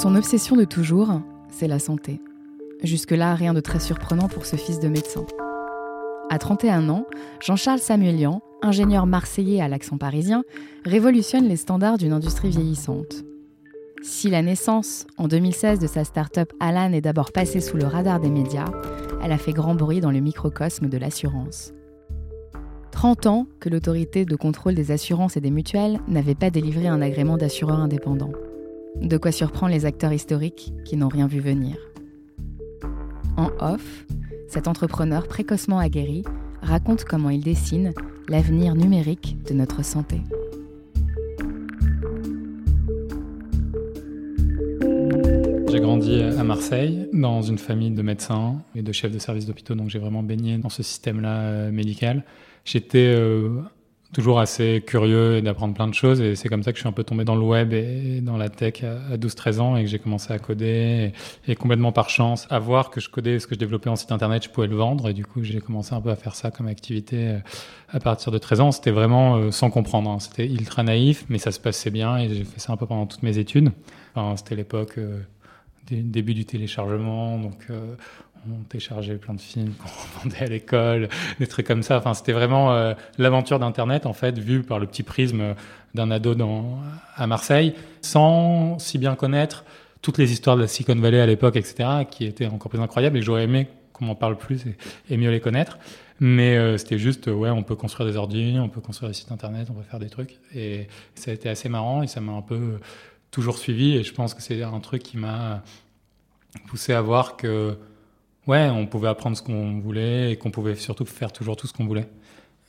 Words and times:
Son 0.00 0.14
obsession 0.14 0.56
de 0.56 0.64
toujours, 0.64 1.20
c'est 1.50 1.68
la 1.68 1.78
santé. 1.78 2.22
Jusque-là, 2.82 3.34
rien 3.34 3.52
de 3.52 3.60
très 3.60 3.80
surprenant 3.80 4.28
pour 4.28 4.46
ce 4.46 4.56
fils 4.56 4.80
de 4.80 4.88
médecin. 4.88 5.26
À 6.30 6.38
31 6.38 6.88
ans, 6.88 7.04
Jean-Charles 7.42 7.80
Samuelian, 7.80 8.40
ingénieur 8.62 9.04
marseillais 9.04 9.60
à 9.60 9.68
l'accent 9.68 9.98
parisien, 9.98 10.42
révolutionne 10.86 11.46
les 11.46 11.56
standards 11.56 11.98
d'une 11.98 12.14
industrie 12.14 12.48
vieillissante. 12.48 13.24
Si 14.00 14.30
la 14.30 14.40
naissance, 14.40 15.06
en 15.18 15.28
2016, 15.28 15.80
de 15.80 15.86
sa 15.86 16.04
start-up 16.04 16.50
Alan 16.60 16.94
est 16.94 17.02
d'abord 17.02 17.30
passée 17.30 17.60
sous 17.60 17.76
le 17.76 17.84
radar 17.84 18.20
des 18.20 18.30
médias, 18.30 18.72
elle 19.22 19.32
a 19.32 19.38
fait 19.38 19.52
grand 19.52 19.74
bruit 19.74 20.00
dans 20.00 20.12
le 20.12 20.20
microcosme 20.20 20.88
de 20.88 20.96
l'assurance. 20.96 21.74
30 22.92 23.26
ans 23.26 23.46
que 23.60 23.68
l'autorité 23.68 24.24
de 24.24 24.34
contrôle 24.34 24.74
des 24.76 24.92
assurances 24.92 25.36
et 25.36 25.42
des 25.42 25.50
mutuelles 25.50 26.00
n'avait 26.08 26.34
pas 26.34 26.48
délivré 26.48 26.88
un 26.88 27.02
agrément 27.02 27.36
d'assureur 27.36 27.78
indépendant. 27.80 28.32
De 28.96 29.16
quoi 29.16 29.32
surprendre 29.32 29.72
les 29.72 29.86
acteurs 29.86 30.12
historiques 30.12 30.72
qui 30.84 30.96
n'ont 30.96 31.08
rien 31.08 31.26
vu 31.26 31.40
venir. 31.40 31.76
En 33.36 33.50
off, 33.60 34.06
cet 34.48 34.68
entrepreneur 34.68 35.26
précocement 35.26 35.78
aguerri 35.78 36.24
raconte 36.62 37.04
comment 37.04 37.30
il 37.30 37.42
dessine 37.42 37.92
l'avenir 38.28 38.74
numérique 38.74 39.36
de 39.48 39.54
notre 39.54 39.84
santé. 39.84 40.20
J'ai 45.70 45.80
grandi 45.80 46.20
à 46.20 46.42
Marseille 46.42 47.08
dans 47.12 47.42
une 47.42 47.58
famille 47.58 47.92
de 47.92 48.02
médecins 48.02 48.60
et 48.74 48.82
de 48.82 48.90
chefs 48.92 49.12
de 49.12 49.18
services 49.18 49.46
d'hôpitaux, 49.46 49.76
donc 49.76 49.88
j'ai 49.88 50.00
vraiment 50.00 50.22
baigné 50.22 50.58
dans 50.58 50.68
ce 50.68 50.82
système-là 50.82 51.40
euh, 51.42 51.70
médical. 51.70 52.24
J'étais 52.64 53.14
euh, 53.16 53.60
toujours 54.12 54.40
assez 54.40 54.82
curieux 54.84 55.40
d'apprendre 55.40 55.74
plein 55.74 55.86
de 55.86 55.94
choses. 55.94 56.20
Et 56.20 56.34
c'est 56.34 56.48
comme 56.48 56.62
ça 56.62 56.72
que 56.72 56.78
je 56.78 56.82
suis 56.82 56.88
un 56.88 56.92
peu 56.92 57.04
tombé 57.04 57.24
dans 57.24 57.36
le 57.36 57.42
web 57.42 57.72
et 57.72 58.20
dans 58.20 58.36
la 58.36 58.48
tech 58.48 58.82
à 58.82 59.16
12-13 59.16 59.60
ans 59.60 59.76
et 59.76 59.84
que 59.84 59.88
j'ai 59.88 59.98
commencé 59.98 60.32
à 60.32 60.38
coder 60.38 61.12
et, 61.46 61.54
complètement 61.54 61.92
par 61.92 62.10
chance 62.10 62.46
à 62.50 62.58
voir 62.58 62.90
que 62.90 63.00
je 63.00 63.08
codais 63.08 63.38
ce 63.38 63.46
que 63.46 63.54
je 63.54 63.60
développais 63.60 63.90
en 63.90 63.96
site 63.96 64.12
internet 64.12 64.44
je 64.44 64.50
pouvais 64.50 64.66
le 64.66 64.76
vendre. 64.76 65.08
Et 65.08 65.12
du 65.12 65.24
coup 65.24 65.42
j'ai 65.42 65.60
commencé 65.60 65.94
un 65.94 66.00
peu 66.00 66.10
à 66.10 66.16
faire 66.16 66.34
ça 66.34 66.50
comme 66.50 66.66
activité 66.66 67.28
euh, 67.28 67.38
à 67.88 68.00
partir 68.00 68.32
de 68.32 68.38
13 68.38 68.60
ans. 68.60 68.72
C'était 68.72 68.90
vraiment 68.90 69.36
euh, 69.36 69.50
sans 69.50 69.70
comprendre 69.70 70.10
hein. 70.10 70.18
c'était 70.18 70.46
ultra 70.46 70.82
naïf 70.82 71.24
mais 71.28 71.38
ça 71.38 71.52
se 71.52 71.60
passait 71.60 71.90
bien 71.90 72.18
et 72.18 72.28
j'ai 72.28 72.44
fait 72.44 72.60
ça 72.60 72.72
un 72.72 72.76
peu 72.76 72.86
pendant 72.86 73.06
toutes 73.06 73.22
mes 73.22 73.38
études. 73.38 73.70
C'était 74.36 74.56
l'époque 74.56 74.98
euh, 74.98 75.20
début 75.90 76.34
du 76.34 76.44
téléchargement 76.44 77.38
donc 77.38 77.68
on 78.48 78.62
téléchargeait 78.64 79.16
plein 79.16 79.34
de 79.34 79.40
films 79.40 79.72
qu'on 79.74 80.20
vendait 80.20 80.42
à 80.42 80.46
l'école, 80.46 81.08
des 81.38 81.46
trucs 81.46 81.66
comme 81.66 81.82
ça. 81.82 81.98
Enfin, 81.98 82.14
c'était 82.14 82.32
vraiment 82.32 82.72
euh, 82.72 82.94
l'aventure 83.18 83.58
d'Internet, 83.58 84.06
en 84.06 84.12
fait, 84.12 84.38
vue 84.38 84.62
par 84.62 84.78
le 84.78 84.86
petit 84.86 85.02
prisme 85.02 85.54
d'un 85.94 86.10
ado 86.10 86.34
dans, 86.34 86.78
à 87.16 87.26
Marseille, 87.26 87.74
sans 88.00 88.78
si 88.78 88.98
bien 88.98 89.14
connaître 89.14 89.64
toutes 90.02 90.18
les 90.18 90.32
histoires 90.32 90.56
de 90.56 90.62
la 90.62 90.68
Silicon 90.68 90.98
Valley 90.98 91.20
à 91.20 91.26
l'époque, 91.26 91.56
etc., 91.56 91.88
qui 92.10 92.24
étaient 92.24 92.46
encore 92.46 92.70
plus 92.70 92.80
incroyables 92.80 93.18
et 93.18 93.22
j'aurais 93.22 93.44
aimé 93.44 93.68
qu'on 93.92 94.06
m'en 94.06 94.14
parle 94.14 94.36
plus 94.36 94.64
et, 95.10 95.16
mieux 95.16 95.30
les 95.30 95.40
connaître. 95.40 95.78
Mais 96.20 96.56
euh, 96.56 96.76
c'était 96.76 96.98
juste, 96.98 97.26
ouais, 97.28 97.50
on 97.50 97.62
peut 97.62 97.76
construire 97.76 98.08
des 98.08 98.16
ordi, 98.16 98.56
on 98.58 98.68
peut 98.68 98.80
construire 98.80 99.10
des 99.10 99.14
sites 99.14 99.32
internet, 99.32 99.68
on 99.70 99.74
peut 99.74 99.82
faire 99.82 100.00
des 100.00 100.10
trucs. 100.10 100.38
Et 100.54 100.86
ça 101.14 101.30
a 101.30 101.34
été 101.34 101.48
assez 101.48 101.68
marrant 101.68 102.02
et 102.02 102.06
ça 102.06 102.20
m'a 102.20 102.32
un 102.32 102.42
peu 102.42 102.78
toujours 103.30 103.58
suivi. 103.58 103.96
Et 103.96 104.02
je 104.02 104.12
pense 104.12 104.34
que 104.34 104.42
c'est 104.42 104.62
un 104.62 104.80
truc 104.80 105.02
qui 105.02 105.16
m'a 105.16 105.62
poussé 106.66 106.92
à 106.92 107.00
voir 107.00 107.36
que 107.36 107.76
ouais, 108.46 108.68
on 108.70 108.86
pouvait 108.86 109.08
apprendre 109.08 109.36
ce 109.36 109.42
qu'on 109.42 109.80
voulait 109.80 110.32
et 110.32 110.36
qu'on 110.36 110.50
pouvait 110.50 110.74
surtout 110.74 111.04
faire 111.04 111.32
toujours 111.32 111.56
tout 111.56 111.66
ce 111.66 111.72
qu'on 111.72 111.86
voulait. 111.86 112.08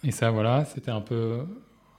Et 0.04 0.12
ça, 0.12 0.32
voilà, 0.32 0.66
c'était 0.66 0.92
un 0.92 1.02
peu 1.02 1.42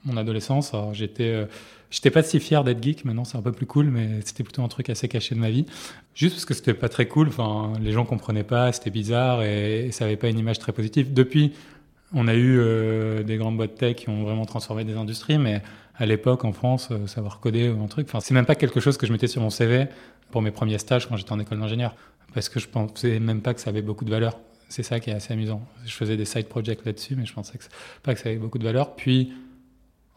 mon 0.04 0.16
adolescence. 0.16 0.72
J'étais, 0.92 1.28
euh, 1.28 1.46
j'étais 1.90 2.10
pas 2.10 2.22
si 2.22 2.40
fier 2.40 2.64
d'être 2.64 2.82
geek. 2.82 3.04
Maintenant, 3.04 3.24
c'est 3.24 3.38
un 3.38 3.42
peu 3.42 3.52
plus 3.52 3.66
cool, 3.66 3.86
mais 3.86 4.20
c'était 4.24 4.42
plutôt 4.42 4.62
un 4.62 4.68
truc 4.68 4.90
assez 4.90 5.08
caché 5.08 5.34
de 5.34 5.40
ma 5.40 5.50
vie. 5.50 5.66
Juste 6.14 6.34
parce 6.34 6.44
que 6.44 6.54
c'était 6.54 6.74
pas 6.74 6.88
très 6.88 7.06
cool. 7.06 7.28
Enfin, 7.28 7.72
les 7.80 7.92
gens 7.92 8.04
comprenaient 8.04 8.44
pas, 8.44 8.72
c'était 8.72 8.90
bizarre 8.90 9.42
et, 9.42 9.90
ça 9.92 10.04
avait 10.04 10.16
pas 10.16 10.28
une 10.28 10.38
image 10.38 10.58
très 10.58 10.72
positive. 10.72 11.12
Depuis, 11.12 11.52
on 12.12 12.28
a 12.28 12.34
eu 12.34 12.58
euh, 12.58 13.22
des 13.22 13.36
grandes 13.36 13.56
boîtes 13.56 13.76
tech 13.76 13.96
qui 13.96 14.08
ont 14.08 14.22
vraiment 14.22 14.44
transformé 14.44 14.84
des 14.84 14.96
industries, 14.96 15.38
mais 15.38 15.62
à 15.96 16.06
l'époque, 16.06 16.44
en 16.44 16.52
France, 16.52 16.88
euh, 16.90 17.06
savoir 17.06 17.40
coder 17.40 17.68
ou 17.68 17.82
un 17.82 17.86
truc, 17.86 18.08
c'est 18.20 18.34
même 18.34 18.46
pas 18.46 18.54
quelque 18.54 18.80
chose 18.80 18.96
que 18.96 19.06
je 19.06 19.12
mettais 19.12 19.28
sur 19.28 19.40
mon 19.40 19.50
CV 19.50 19.86
pour 20.30 20.42
mes 20.42 20.50
premiers 20.50 20.78
stages 20.78 21.06
quand 21.06 21.16
j'étais 21.16 21.32
en 21.32 21.38
école 21.38 21.60
d'ingénieur 21.60 21.94
parce 22.34 22.48
que 22.48 22.60
je 22.60 22.68
pensais 22.68 23.20
même 23.20 23.40
pas 23.40 23.54
que 23.54 23.60
ça 23.60 23.70
avait 23.70 23.82
beaucoup 23.82 24.04
de 24.04 24.10
valeur. 24.10 24.38
C'est 24.68 24.82
ça 24.82 25.00
qui 25.00 25.10
est 25.10 25.14
assez 25.14 25.32
amusant. 25.32 25.62
Je 25.84 25.92
faisais 25.92 26.16
des 26.16 26.24
side 26.24 26.46
projects 26.46 26.84
là-dessus, 26.84 27.14
mais 27.16 27.26
je 27.26 27.34
pensais 27.34 27.58
pas 28.02 28.14
que 28.14 28.20
ça 28.20 28.30
avait 28.30 28.38
beaucoup 28.38 28.58
de 28.58 28.64
valeur. 28.64 28.94
Puis, 28.96 29.32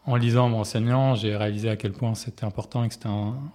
en 0.06 0.16
lisant, 0.16 0.48
mon 0.48 0.60
enseignant, 0.60 1.14
j'ai 1.14 1.36
réalisé 1.36 1.68
à 1.68 1.76
quel 1.76 1.92
point 1.92 2.14
c'était 2.14 2.44
important 2.44 2.84
et 2.84 2.88
que 2.88 2.94
c'était 2.94 3.08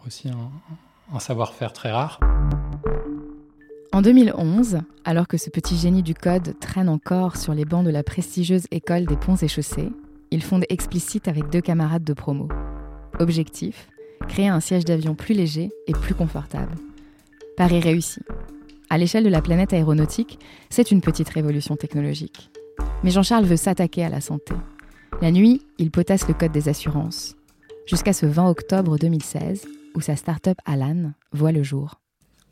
aussi 0.06 0.30
un, 0.30 1.20
savoir-faire 1.20 1.74
très 1.74 1.92
rare. 1.92 2.20
En 3.94 4.02
2011, 4.02 4.80
alors 5.04 5.28
que 5.28 5.38
ce 5.38 5.50
petit 5.50 5.76
génie 5.76 6.04
du 6.04 6.14
code 6.14 6.58
traîne 6.60 6.88
encore 6.88 7.38
sur 7.38 7.54
les 7.54 7.66
bancs 7.66 7.86
de 7.86 7.90
la 7.90 8.04
prestigieuse 8.04 8.68
école 8.72 9.06
des 9.06 9.18
ponts 9.18 9.36
et 9.36 9.48
chaussées, 9.48 9.90
il 10.30 10.42
fonde 10.42 10.66
Explicit 10.70 11.28
avec 11.28 11.50
deux 11.50 11.62
camarades 11.62 12.04
de 12.04 12.14
promo. 12.14 12.48
Objectif 13.20 13.90
créer 14.28 14.48
un 14.48 14.60
siège 14.60 14.86
d'avion 14.86 15.16
plus 15.16 15.34
léger 15.34 15.72
et 15.88 15.94
plus 15.94 16.16
confortable. 16.16 16.76
Paris 17.62 17.80
réussi. 17.80 18.22
À 18.90 18.98
l'échelle 18.98 19.24
de 19.24 19.30
la 19.30 19.40
planète 19.40 19.72
aéronautique, 19.72 20.40
c'est 20.72 20.90
une 20.90 21.00
petite 21.00 21.30
révolution 21.30 21.76
technologique. 21.76 22.50
Mais 23.04 23.12
Jean-Charles 23.12 23.46
veut 23.46 23.56
s'attaquer 23.56 24.04
à 24.04 24.10
la 24.10 24.20
santé. 24.20 24.56
La 25.22 25.30
nuit, 25.30 25.62
il 25.78 25.92
potasse 25.92 26.28
le 26.28 26.34
code 26.34 26.52
des 26.52 26.70
assurances. 26.70 27.36
Jusqu'à 27.86 28.14
ce 28.14 28.26
20 28.26 28.50
octobre 28.50 28.98
2016, 28.98 29.68
où 29.94 30.02
sa 30.02 30.16
start-up 30.16 30.58
Alan 30.66 31.12
voit 31.34 31.52
le 31.52 31.62
jour. 31.62 32.02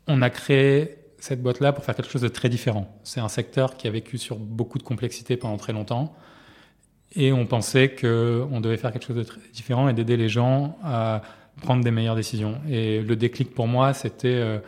On 0.06 0.22
a 0.22 0.30
créé 0.30 0.98
cette 1.18 1.42
boîte-là 1.42 1.72
pour 1.72 1.82
faire 1.82 1.96
quelque 1.96 2.12
chose 2.12 2.22
de 2.22 2.28
très 2.28 2.48
différent. 2.48 2.96
C'est 3.02 3.18
un 3.18 3.28
secteur 3.28 3.76
qui 3.76 3.88
a 3.88 3.90
vécu 3.90 4.16
sur 4.16 4.36
beaucoup 4.36 4.78
de 4.78 4.84
complexité 4.84 5.36
pendant 5.36 5.56
très 5.56 5.72
longtemps. 5.72 6.14
Et 7.16 7.32
on 7.32 7.46
pensait 7.46 7.96
qu'on 7.96 8.60
devait 8.60 8.76
faire 8.76 8.92
quelque 8.92 9.06
chose 9.06 9.16
de 9.16 9.24
très 9.24 9.40
différent 9.52 9.88
et 9.88 9.92
d'aider 9.92 10.16
les 10.16 10.28
gens 10.28 10.78
à 10.84 11.22
prendre 11.62 11.82
des 11.82 11.90
meilleures 11.90 12.14
décisions. 12.14 12.60
Et 12.68 13.00
le 13.02 13.16
déclic 13.16 13.52
pour 13.52 13.66
moi, 13.66 13.92
c'était 13.92 14.28
euh, 14.28 14.60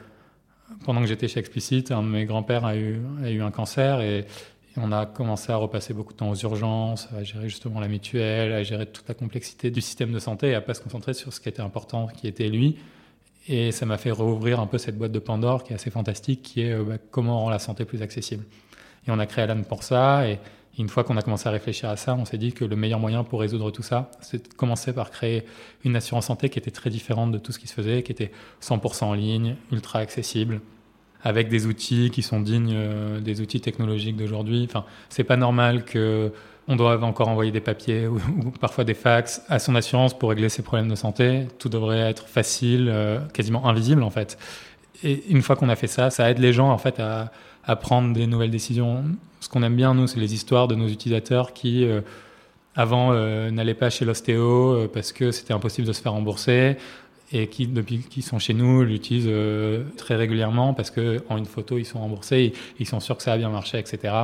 pendant 0.84 1.00
que 1.00 1.06
j'étais 1.06 1.28
chez 1.28 1.40
Explicit, 1.40 1.90
un 1.90 2.02
de 2.02 2.08
mes 2.08 2.24
grands-pères 2.24 2.64
a 2.64 2.76
eu, 2.76 3.00
a 3.22 3.30
eu 3.30 3.42
un 3.42 3.50
cancer 3.50 4.00
et, 4.00 4.24
on 4.78 4.90
a 4.90 5.04
commencé 5.04 5.52
à 5.52 5.56
repasser 5.56 5.92
beaucoup 5.92 6.14
de 6.14 6.16
temps 6.16 6.30
aux 6.30 6.34
urgences, 6.34 7.06
à 7.14 7.22
gérer 7.22 7.46
justement 7.46 7.78
la 7.78 7.88
mutuelle, 7.88 8.54
à 8.54 8.62
gérer 8.62 8.86
toute 8.86 9.06
la 9.06 9.12
complexité 9.12 9.70
du 9.70 9.82
système 9.82 10.12
de 10.12 10.18
santé 10.18 10.48
et 10.48 10.54
à 10.54 10.62
pas 10.62 10.72
se 10.72 10.80
concentrer 10.80 11.12
sur 11.12 11.30
ce 11.30 11.40
qui 11.40 11.50
était 11.50 11.60
important, 11.60 12.06
qui 12.06 12.26
était 12.26 12.48
lui. 12.48 12.78
Et 13.48 13.70
ça 13.70 13.84
m'a 13.84 13.98
fait 13.98 14.10
rouvrir 14.10 14.60
un 14.60 14.66
peu 14.66 14.78
cette 14.78 14.96
boîte 14.96 15.12
de 15.12 15.18
Pandore 15.18 15.62
qui 15.62 15.72
est 15.72 15.74
assez 15.74 15.90
fantastique, 15.90 16.40
qui 16.42 16.62
est 16.62 16.72
euh, 16.72 16.84
bah, 16.84 16.96
comment 17.10 17.40
rendre 17.40 17.50
la 17.50 17.58
santé 17.58 17.84
plus 17.84 18.00
accessible. 18.00 18.44
Et 19.06 19.10
on 19.10 19.18
a 19.18 19.26
créé 19.26 19.44
Alan 19.44 19.62
pour 19.62 19.82
ça. 19.82 20.24
Une 20.78 20.88
fois 20.88 21.04
qu'on 21.04 21.16
a 21.16 21.22
commencé 21.22 21.48
à 21.48 21.52
réfléchir 21.52 21.90
à 21.90 21.96
ça, 21.96 22.14
on 22.14 22.24
s'est 22.24 22.38
dit 22.38 22.52
que 22.52 22.64
le 22.64 22.76
meilleur 22.76 22.98
moyen 22.98 23.24
pour 23.24 23.40
résoudre 23.40 23.70
tout 23.70 23.82
ça, 23.82 24.10
c'est 24.20 24.48
de 24.48 24.54
commencer 24.54 24.92
par 24.92 25.10
créer 25.10 25.44
une 25.84 25.96
assurance 25.96 26.26
santé 26.26 26.48
qui 26.48 26.58
était 26.58 26.70
très 26.70 26.88
différente 26.88 27.30
de 27.30 27.38
tout 27.38 27.52
ce 27.52 27.58
qui 27.58 27.66
se 27.66 27.74
faisait, 27.74 28.02
qui 28.02 28.12
était 28.12 28.32
100% 28.62 29.04
en 29.04 29.14
ligne, 29.14 29.56
ultra 29.70 29.98
accessible, 29.98 30.60
avec 31.22 31.48
des 31.48 31.66
outils 31.66 32.10
qui 32.10 32.22
sont 32.22 32.40
dignes 32.40 32.74
euh, 32.74 33.20
des 33.20 33.40
outils 33.40 33.60
technologiques 33.60 34.16
d'aujourd'hui. 34.16 34.64
Enfin, 34.68 34.84
c'est 35.10 35.24
pas 35.24 35.36
normal 35.36 35.84
que 35.84 36.32
on 36.68 36.76
doive 36.76 37.02
encore 37.02 37.28
envoyer 37.28 37.50
des 37.50 37.60
papiers 37.60 38.06
ou, 38.06 38.18
parfois 38.60 38.84
des 38.84 38.94
fax 38.94 39.42
à 39.48 39.58
son 39.58 39.74
assurance 39.74 40.16
pour 40.18 40.30
régler 40.30 40.48
ses 40.48 40.62
problèmes 40.62 40.88
de 40.88 40.94
santé. 40.94 41.48
Tout 41.58 41.68
devrait 41.68 42.00
être 42.00 42.26
facile, 42.28 42.88
euh, 42.88 43.20
quasiment 43.34 43.68
invisible 43.68 44.02
en 44.02 44.10
fait. 44.10 44.38
Et 45.04 45.24
une 45.28 45.42
fois 45.42 45.56
qu'on 45.56 45.68
a 45.68 45.76
fait 45.76 45.88
ça, 45.88 46.10
ça 46.10 46.30
aide 46.30 46.38
les 46.38 46.52
gens 46.52 46.70
en 46.70 46.78
fait 46.78 46.98
à, 47.00 47.32
à 47.64 47.76
prendre 47.76 48.12
des 48.12 48.26
nouvelles 48.26 48.50
décisions. 48.50 49.04
Ce 49.40 49.48
qu'on 49.48 49.62
aime 49.62 49.76
bien, 49.76 49.94
nous, 49.94 50.06
c'est 50.06 50.20
les 50.20 50.34
histoires 50.34 50.68
de 50.68 50.74
nos 50.74 50.88
utilisateurs 50.88 51.52
qui, 51.52 51.84
euh, 51.84 52.00
avant, 52.74 53.12
euh, 53.12 53.50
n'allaient 53.50 53.74
pas 53.74 53.90
chez 53.90 54.04
l'ostéo 54.04 54.72
euh, 54.72 54.90
parce 54.92 55.12
que 55.12 55.30
c'était 55.30 55.52
impossible 55.52 55.86
de 55.86 55.92
se 55.92 56.02
faire 56.02 56.12
rembourser 56.12 56.76
et 57.32 57.48
qui, 57.48 57.66
depuis 57.66 57.98
qu'ils 58.00 58.22
sont 58.22 58.38
chez 58.38 58.52
nous, 58.52 58.82
l'utilisent 58.82 59.30
très 59.96 60.16
régulièrement 60.16 60.74
parce 60.74 60.90
qu'en 60.90 61.38
une 61.38 61.46
photo, 61.46 61.78
ils 61.78 61.86
sont 61.86 61.98
remboursés, 61.98 62.52
ils, 62.78 62.86
sont 62.86 63.00
sûrs 63.00 63.16
que 63.16 63.22
ça 63.22 63.30
va 63.30 63.38
bien 63.38 63.48
marcher, 63.48 63.78
etc. 63.78 64.14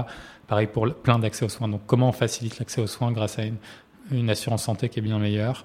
Pareil 0.46 0.66
pour 0.66 0.92
plein 0.92 1.18
d'accès 1.18 1.46
aux 1.46 1.48
soins. 1.48 1.68
Donc, 1.68 1.80
comment 1.86 2.10
on 2.10 2.12
facilite 2.12 2.58
l'accès 2.58 2.82
aux 2.82 2.86
soins 2.86 3.10
grâce 3.10 3.38
à 3.38 3.44
une 4.10 4.28
assurance 4.28 4.64
santé 4.64 4.90
qui 4.90 4.98
est 4.98 5.02
bien 5.02 5.18
meilleure? 5.18 5.64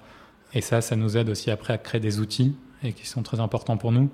Et 0.53 0.61
ça, 0.61 0.79
ça 0.79 0.95
nous 0.95 1.17
aide 1.17 1.27
aussi 1.27 1.51
après 1.51 1.73
à 1.73 1.77
créer 1.77 1.99
des 1.99 2.21
outils 2.21 2.55
et 2.81 2.93
qui 2.93 3.05
sont 3.05 3.23
très 3.23 3.41
importants 3.41 3.75
pour 3.75 3.91
nous 3.91 4.09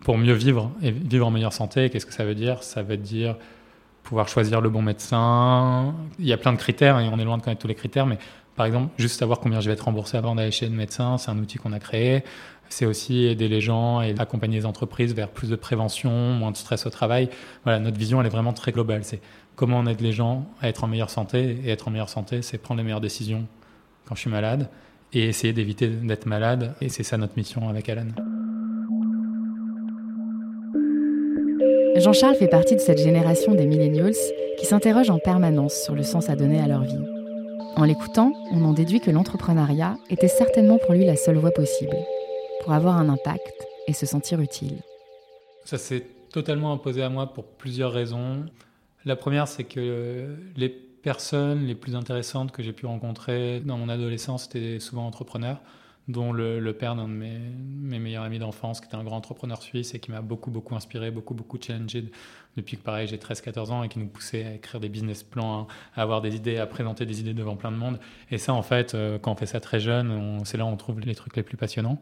pour 0.00 0.18
mieux 0.18 0.32
vivre 0.32 0.70
et 0.82 0.90
vivre 0.90 1.26
en 1.26 1.30
meilleure 1.30 1.52
santé. 1.52 1.90
Qu'est-ce 1.90 2.06
que 2.06 2.12
ça 2.12 2.24
veut 2.24 2.34
dire? 2.34 2.62
Ça 2.62 2.82
veut 2.82 2.96
dire 2.96 3.36
pouvoir 4.02 4.28
choisir 4.28 4.60
le 4.60 4.70
bon 4.70 4.82
médecin. 4.82 5.94
Il 6.18 6.26
y 6.26 6.32
a 6.32 6.38
plein 6.38 6.52
de 6.52 6.58
critères 6.58 6.98
et 6.98 7.08
on 7.08 7.18
est 7.18 7.24
loin 7.24 7.36
de 7.36 7.42
connaître 7.42 7.60
tous 7.60 7.68
les 7.68 7.74
critères, 7.74 8.06
mais 8.06 8.18
par 8.56 8.66
exemple, 8.66 8.92
juste 8.98 9.18
savoir 9.18 9.38
combien 9.38 9.60
je 9.60 9.68
vais 9.68 9.74
être 9.74 9.84
remboursé 9.84 10.16
avant 10.16 10.34
d'aller 10.34 10.50
chez 10.50 10.66
le 10.66 10.74
médecin, 10.74 11.18
c'est 11.18 11.30
un 11.30 11.38
outil 11.38 11.58
qu'on 11.58 11.72
a 11.72 11.78
créé. 11.78 12.24
C'est 12.70 12.86
aussi 12.86 13.24
aider 13.24 13.48
les 13.48 13.60
gens 13.60 14.02
et 14.02 14.14
accompagner 14.18 14.58
les 14.58 14.66
entreprises 14.66 15.14
vers 15.14 15.28
plus 15.28 15.48
de 15.48 15.56
prévention, 15.56 16.10
moins 16.10 16.50
de 16.50 16.56
stress 16.56 16.84
au 16.84 16.90
travail. 16.90 17.30
Voilà, 17.64 17.78
notre 17.78 17.98
vision, 17.98 18.20
elle 18.20 18.26
est 18.26 18.30
vraiment 18.30 18.52
très 18.52 18.72
globale. 18.72 19.04
C'est 19.04 19.20
comment 19.56 19.78
on 19.78 19.86
aide 19.86 20.00
les 20.00 20.12
gens 20.12 20.46
à 20.60 20.68
être 20.68 20.84
en 20.84 20.86
meilleure 20.86 21.08
santé. 21.08 21.58
Et 21.64 21.70
être 21.70 21.88
en 21.88 21.90
meilleure 21.90 22.10
santé, 22.10 22.42
c'est 22.42 22.58
prendre 22.58 22.78
les 22.78 22.84
meilleures 22.84 23.00
décisions 23.00 23.46
quand 24.06 24.14
je 24.14 24.20
suis 24.20 24.30
malade 24.30 24.68
et 25.12 25.28
essayer 25.28 25.52
d'éviter 25.52 25.88
d'être 25.88 26.26
malade. 26.26 26.74
Et 26.80 26.88
c'est 26.88 27.04
ça 27.04 27.16
notre 27.16 27.36
mission 27.36 27.68
avec 27.68 27.88
Alan. 27.88 28.06
Jean-Charles 32.00 32.36
fait 32.36 32.48
partie 32.48 32.76
de 32.76 32.80
cette 32.80 32.98
génération 32.98 33.54
des 33.54 33.66
millennials 33.66 34.14
qui 34.58 34.66
s'interrogent 34.66 35.10
en 35.10 35.18
permanence 35.18 35.74
sur 35.74 35.94
le 35.94 36.04
sens 36.04 36.28
à 36.28 36.36
donner 36.36 36.60
à 36.60 36.68
leur 36.68 36.82
vie. 36.82 37.04
En 37.76 37.84
l'écoutant, 37.84 38.32
on 38.52 38.64
en 38.64 38.72
déduit 38.72 39.00
que 39.00 39.10
l'entrepreneuriat 39.10 39.96
était 40.08 40.28
certainement 40.28 40.78
pour 40.78 40.94
lui 40.94 41.04
la 41.04 41.16
seule 41.16 41.38
voie 41.38 41.50
possible, 41.50 41.96
pour 42.60 42.72
avoir 42.72 42.98
un 42.98 43.08
impact 43.08 43.66
et 43.88 43.92
se 43.92 44.06
sentir 44.06 44.40
utile. 44.40 44.82
Ça 45.64 45.76
s'est 45.76 46.06
totalement 46.30 46.72
imposé 46.72 47.02
à 47.02 47.08
moi 47.08 47.32
pour 47.32 47.44
plusieurs 47.44 47.92
raisons. 47.92 48.44
La 49.04 49.16
première, 49.16 49.48
c'est 49.48 49.64
que 49.64 50.36
les 50.56 50.68
personnes 50.68 51.66
les 51.66 51.74
plus 51.74 51.96
intéressantes 51.96 52.52
que 52.52 52.62
j'ai 52.62 52.72
pu 52.72 52.86
rencontrer 52.86 53.60
dans 53.60 53.76
mon 53.76 53.88
adolescence 53.88 54.46
étaient 54.46 54.78
souvent 54.78 55.06
entrepreneurs 55.06 55.58
dont 56.08 56.32
le, 56.32 56.72
père 56.72 56.96
d'un 56.96 57.06
de 57.06 57.12
mes, 57.12 57.98
meilleurs 57.98 58.24
amis 58.24 58.38
d'enfance, 58.38 58.80
qui 58.80 58.86
était 58.86 58.96
un 58.96 59.04
grand 59.04 59.16
entrepreneur 59.16 59.60
suisse 59.62 59.94
et 59.94 60.00
qui 60.00 60.10
m'a 60.10 60.22
beaucoup, 60.22 60.50
beaucoup 60.50 60.74
inspiré, 60.74 61.10
beaucoup, 61.10 61.34
beaucoup 61.34 61.58
challengé 61.60 62.10
depuis 62.56 62.78
que, 62.78 62.82
pareil, 62.82 63.06
j'ai 63.06 63.18
13-14 63.18 63.70
ans 63.70 63.82
et 63.82 63.88
qui 63.88 63.98
nous 63.98 64.06
poussait 64.06 64.44
à 64.44 64.54
écrire 64.54 64.80
des 64.80 64.88
business 64.88 65.22
plans, 65.22 65.68
à 65.94 66.02
avoir 66.02 66.22
des 66.22 66.34
idées, 66.34 66.56
à 66.56 66.66
présenter 66.66 67.04
des 67.04 67.20
idées 67.20 67.34
devant 67.34 67.56
plein 67.56 67.70
de 67.70 67.76
monde. 67.76 68.00
Et 68.30 68.38
ça, 68.38 68.54
en 68.54 68.62
fait, 68.62 68.94
euh, 68.94 69.18
quand 69.18 69.32
on 69.32 69.36
fait 69.36 69.46
ça 69.46 69.60
très 69.60 69.80
jeune, 69.80 70.40
c'est 70.44 70.56
là 70.56 70.64
où 70.64 70.68
on 70.68 70.76
trouve 70.76 71.00
les 71.00 71.14
trucs 71.14 71.36
les 71.36 71.42
plus 71.42 71.58
passionnants. 71.58 72.00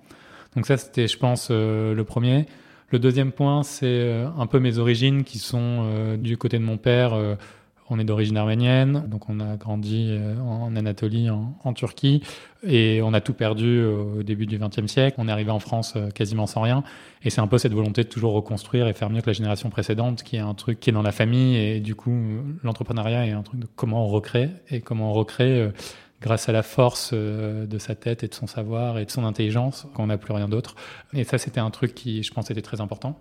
Donc 0.55 0.67
ça, 0.67 0.77
c'était, 0.77 1.09
je 1.09 1.19
pense, 1.19 1.49
euh, 1.51 1.93
le 1.93 2.05
premier. 2.05 2.47
Le 2.91 3.01
deuxième 3.01 3.33
point, 3.33 3.65
c'est 3.65 3.87
euh, 3.87 4.29
un 4.39 4.47
peu 4.47 4.61
mes 4.61 4.79
origines 4.79 5.25
qui 5.25 5.41
sont 5.41 6.17
du 6.17 6.39
côté 6.39 6.59
de 6.59 6.65
mon 6.65 6.79
père 6.79 7.37
on 7.89 7.99
est 7.99 8.05
d'origine 8.05 8.37
arménienne, 8.37 9.05
donc 9.09 9.29
on 9.29 9.41
a 9.41 9.57
grandi 9.57 10.09
euh, 10.11 10.39
en 10.41 10.75
Anatolie, 10.75 11.31
en, 11.31 11.73
Turquie, 11.73 12.23
et 12.67 13.01
on 13.03 13.13
a 13.15 13.21
tout 13.21 13.35
perdu 13.35 13.85
au 13.85 14.23
début 14.23 14.47
du 14.47 14.59
XXe 14.59 14.87
siècle. 14.87 15.17
On 15.19 15.29
est 15.29 15.31
arrivé 15.33 15.51
en 15.51 15.61
France 15.61 15.95
euh, 15.97 16.11
quasiment 16.11 16.47
sans 16.47 16.63
rien, 16.63 16.83
et 17.23 17.31
c'est 17.31 17.41
un 17.41 17.47
peu 17.47 17.59
cette 17.59 17.73
volonté 17.73 18.03
de 18.03 18.09
toujours 18.09 18.33
reconstruire 18.33 18.89
et 18.89 18.93
faire 18.93 19.11
mieux 19.11 19.21
que 19.21 19.29
la 19.29 19.33
génération 19.33 19.71
précédente, 19.71 20.23
qui 20.23 20.37
est 20.37 20.41
un 20.41 20.55
truc 20.55 20.81
qui 20.81 20.91
est 20.91 20.93
dans 20.93 21.03
la 21.03 21.13
famille, 21.13 21.57
et 21.57 21.81
du 21.81 21.95
coup, 21.95 22.17
l'entrepreneuriat 22.63 23.27
est 23.27 23.33
un 23.33 23.43
truc 23.43 23.61
de 23.61 23.69
comment 23.77 24.05
on 24.05 24.09
recrée, 24.09 24.51
et 24.71 24.81
comment 24.81 25.11
on 25.11 25.15
recrée 25.15 25.61
euh, 25.61 25.71
grâce 26.21 26.49
à 26.49 26.53
la 26.53 26.63
force 26.63 27.13
de 27.13 27.79
sa 27.79 27.95
tête 27.95 28.25
et 28.25 28.29
de 28.29 28.35
son 28.35 28.47
savoir 28.47 28.99
et 28.99 29.05
de 29.05 29.11
son 29.11 29.23
intelligence, 29.23 29.87
quand 29.93 30.03
on 30.03 30.07
n'a 30.07 30.17
plus 30.17 30.33
rien 30.33 30.49
d'autre. 30.49 30.75
Et 31.13 31.25
ça, 31.25 31.37
c'était 31.37 31.61
un 31.61 31.71
truc 31.71 31.95
qui, 31.95 32.23
je 32.23 32.33
pense, 32.33 32.51
était 32.51 32.63
très 32.63 32.81
important. 32.81 33.21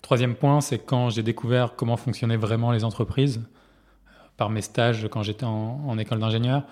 Troisième 0.00 0.36
point, 0.36 0.60
c'est 0.60 0.78
quand 0.78 1.10
j'ai 1.10 1.24
découvert 1.24 1.74
comment 1.76 1.96
fonctionnaient 1.96 2.36
vraiment 2.36 2.70
les 2.70 2.84
entreprises 2.84 3.40
par 4.36 4.50
mes 4.50 4.62
stages 4.62 5.08
quand 5.10 5.22
j'étais 5.22 5.44
en, 5.44 5.98
école 5.98 6.18
d'ingénieur. 6.18 6.64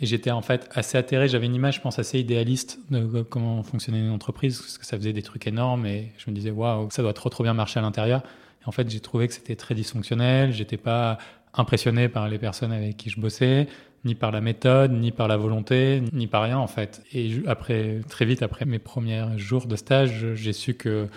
Et 0.00 0.06
j'étais 0.06 0.30
en 0.30 0.42
fait 0.42 0.68
assez 0.72 0.96
atterré. 0.96 1.28
J'avais 1.28 1.46
une 1.46 1.54
image, 1.54 1.76
je 1.76 1.80
pense, 1.80 1.98
assez 1.98 2.20
idéaliste 2.20 2.78
de 2.90 3.22
comment 3.22 3.62
fonctionnait 3.64 3.98
une 3.98 4.10
entreprise, 4.10 4.58
parce 4.58 4.78
que 4.78 4.86
ça 4.86 4.96
faisait 4.96 5.12
des 5.12 5.22
trucs 5.22 5.46
énormes. 5.46 5.86
Et 5.86 6.12
je 6.18 6.30
me 6.30 6.34
disais, 6.34 6.50
waouh, 6.50 6.88
ça 6.90 7.02
doit 7.02 7.14
trop, 7.14 7.28
trop 7.30 7.42
bien 7.42 7.54
marcher 7.54 7.80
à 7.80 7.82
l'intérieur. 7.82 8.22
Et 8.62 8.68
en 8.68 8.70
fait, 8.70 8.88
j'ai 8.88 9.00
trouvé 9.00 9.26
que 9.26 9.34
c'était 9.34 9.56
très 9.56 9.74
dysfonctionnel. 9.74 10.52
J'étais 10.52 10.76
pas 10.76 11.18
impressionné 11.54 12.08
par 12.08 12.28
les 12.28 12.38
personnes 12.38 12.70
avec 12.70 12.96
qui 12.96 13.10
je 13.10 13.20
bossais, 13.20 13.66
ni 14.04 14.14
par 14.14 14.30
la 14.30 14.40
méthode, 14.40 14.92
ni 14.92 15.10
par 15.10 15.26
la 15.26 15.36
volonté, 15.36 16.02
ni 16.12 16.28
par 16.28 16.44
rien, 16.44 16.58
en 16.58 16.68
fait. 16.68 17.02
Et 17.12 17.42
après, 17.48 18.00
très 18.08 18.24
vite 18.24 18.42
après 18.42 18.66
mes 18.66 18.78
premiers 18.78 19.36
jours 19.36 19.66
de 19.66 19.74
stage, 19.74 20.34
j'ai 20.34 20.52
su 20.52 20.74
que 20.74 21.08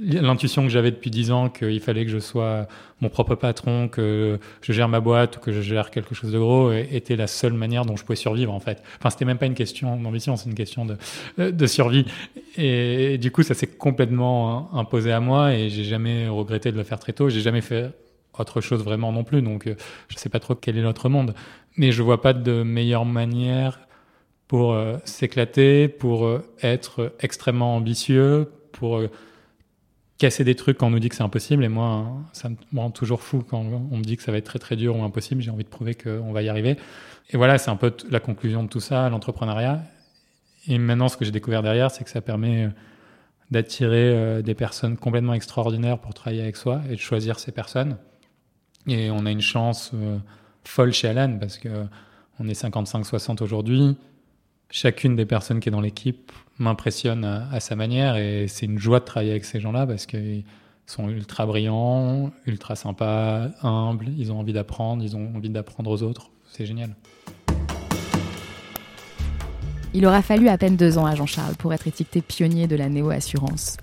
l'intuition 0.00 0.62
que 0.62 0.68
j'avais 0.68 0.90
depuis 0.90 1.10
dix 1.10 1.30
ans 1.30 1.48
qu'il 1.48 1.80
fallait 1.80 2.04
que 2.04 2.10
je 2.10 2.18
sois 2.18 2.66
mon 3.00 3.08
propre 3.08 3.34
patron, 3.34 3.88
que 3.88 4.38
je 4.62 4.72
gère 4.72 4.88
ma 4.88 5.00
boîte 5.00 5.36
ou 5.36 5.40
que 5.40 5.52
je 5.52 5.60
gère 5.60 5.90
quelque 5.90 6.14
chose 6.14 6.32
de 6.32 6.38
gros 6.38 6.72
était 6.72 7.16
la 7.16 7.26
seule 7.26 7.52
manière 7.52 7.84
dont 7.84 7.96
je 7.96 8.04
pouvais 8.04 8.16
survivre 8.16 8.52
en 8.52 8.60
fait. 8.60 8.82
Enfin, 8.98 9.10
c'était 9.10 9.24
même 9.24 9.38
pas 9.38 9.46
une 9.46 9.54
question 9.54 9.96
d'ambition, 9.96 10.36
c'est 10.36 10.48
une 10.48 10.54
question 10.54 10.84
de, 10.84 10.96
euh, 11.38 11.50
de 11.50 11.66
survie. 11.66 12.06
Et, 12.56 13.18
du 13.18 13.30
coup, 13.30 13.42
ça 13.42 13.54
s'est 13.54 13.66
complètement 13.66 14.74
imposé 14.74 15.12
à 15.12 15.20
moi 15.20 15.54
et 15.54 15.68
j'ai 15.68 15.84
jamais 15.84 16.28
regretté 16.28 16.72
de 16.72 16.76
le 16.76 16.84
faire 16.84 16.98
très 16.98 17.12
tôt. 17.12 17.28
J'ai 17.28 17.40
jamais 17.40 17.60
fait 17.60 17.90
autre 18.38 18.60
chose 18.60 18.84
vraiment 18.84 19.10
non 19.12 19.24
plus, 19.24 19.42
donc 19.42 19.66
euh, 19.66 19.74
je 20.08 20.16
sais 20.16 20.28
pas 20.28 20.38
trop 20.38 20.54
quel 20.54 20.78
est 20.78 20.82
notre 20.82 21.08
monde. 21.08 21.34
Mais 21.76 21.92
je 21.92 22.02
vois 22.02 22.22
pas 22.22 22.32
de 22.32 22.62
meilleure 22.62 23.04
manière 23.04 23.80
pour 24.46 24.72
euh, 24.72 24.96
s'éclater, 25.04 25.88
pour 25.88 26.40
être 26.62 27.12
extrêmement 27.20 27.76
ambitieux, 27.76 28.50
pour 28.72 29.00
casser 30.18 30.42
des 30.42 30.56
trucs 30.56 30.78
quand 30.78 30.88
on 30.88 30.90
nous 30.90 30.98
dit 30.98 31.08
que 31.08 31.14
c'est 31.14 31.22
impossible. 31.22 31.64
Et 31.64 31.68
moi, 31.68 32.06
ça 32.32 32.48
me 32.48 32.80
rend 32.80 32.90
toujours 32.90 33.22
fou 33.22 33.44
quand 33.48 33.60
on 33.60 33.96
me 33.96 34.02
dit 34.02 34.16
que 34.16 34.22
ça 34.22 34.32
va 34.32 34.38
être 34.38 34.44
très 34.44 34.58
très 34.58 34.76
dur 34.76 34.96
ou 34.96 35.02
impossible. 35.02 35.40
J'ai 35.40 35.50
envie 35.50 35.64
de 35.64 35.68
prouver 35.68 35.94
qu'on 35.94 36.32
va 36.32 36.42
y 36.42 36.48
arriver. 36.48 36.76
Et 37.30 37.36
voilà, 37.36 37.56
c'est 37.58 37.70
un 37.70 37.76
peu 37.76 37.94
la 38.10 38.20
conclusion 38.20 38.64
de 38.64 38.68
tout 38.68 38.80
ça, 38.80 39.08
l'entrepreneuriat. 39.08 39.82
Et 40.66 40.78
maintenant, 40.78 41.08
ce 41.08 41.16
que 41.16 41.24
j'ai 41.24 41.30
découvert 41.30 41.62
derrière, 41.62 41.90
c'est 41.90 42.04
que 42.04 42.10
ça 42.10 42.20
permet 42.20 42.64
euh, 42.64 42.70
d'attirer 43.50 44.10
euh, 44.10 44.42
des 44.42 44.54
personnes 44.54 44.96
complètement 44.96 45.34
extraordinaires 45.34 45.98
pour 45.98 46.14
travailler 46.14 46.42
avec 46.42 46.56
soi 46.56 46.82
et 46.90 46.94
de 46.94 47.00
choisir 47.00 47.38
ces 47.38 47.52
personnes. 47.52 47.96
Et 48.86 49.10
on 49.10 49.24
a 49.24 49.30
une 49.30 49.40
chance 49.40 49.92
euh, 49.94 50.18
folle 50.64 50.92
chez 50.92 51.08
Alan 51.08 51.38
parce 51.38 51.58
que 51.58 51.68
on 52.40 52.48
est 52.48 52.60
55-60 52.60 53.42
aujourd'hui 53.42 53.96
chacune 54.70 55.16
des 55.16 55.26
personnes 55.26 55.60
qui 55.60 55.68
est 55.68 55.72
dans 55.72 55.80
l'équipe 55.80 56.32
m'impressionne 56.58 57.24
à, 57.24 57.60
sa 57.60 57.76
manière 57.76 58.16
et 58.16 58.48
c'est 58.48 58.66
une 58.66 58.78
joie 58.78 59.00
de 59.00 59.04
travailler 59.04 59.30
avec 59.30 59.44
ces 59.44 59.60
gens-là 59.60 59.86
parce 59.86 60.06
qu'ils 60.06 60.44
sont 60.86 61.08
ultra 61.08 61.46
brillants, 61.46 62.32
ultra 62.46 62.76
sympas, 62.76 63.48
humbles, 63.62 64.08
ils 64.16 64.32
ont 64.32 64.40
envie 64.40 64.52
d'apprendre, 64.52 65.02
ils 65.04 65.16
ont 65.16 65.32
envie 65.34 65.50
d'apprendre 65.50 65.90
aux 65.90 66.02
autres. 66.02 66.30
C'est 66.50 66.66
génial. 66.66 66.96
Il 69.94 70.04
aura 70.04 70.20
fallu 70.20 70.48
à 70.48 70.58
peine 70.58 70.76
deux 70.76 70.98
ans 70.98 71.06
à 71.06 71.14
Jean-Charles 71.14 71.54
pour 71.56 71.72
être 71.72 71.86
étiqueté 71.86 72.20
pionnier 72.20 72.66
de 72.66 72.76
la 72.76 72.88
néo-assurance. 72.88 73.78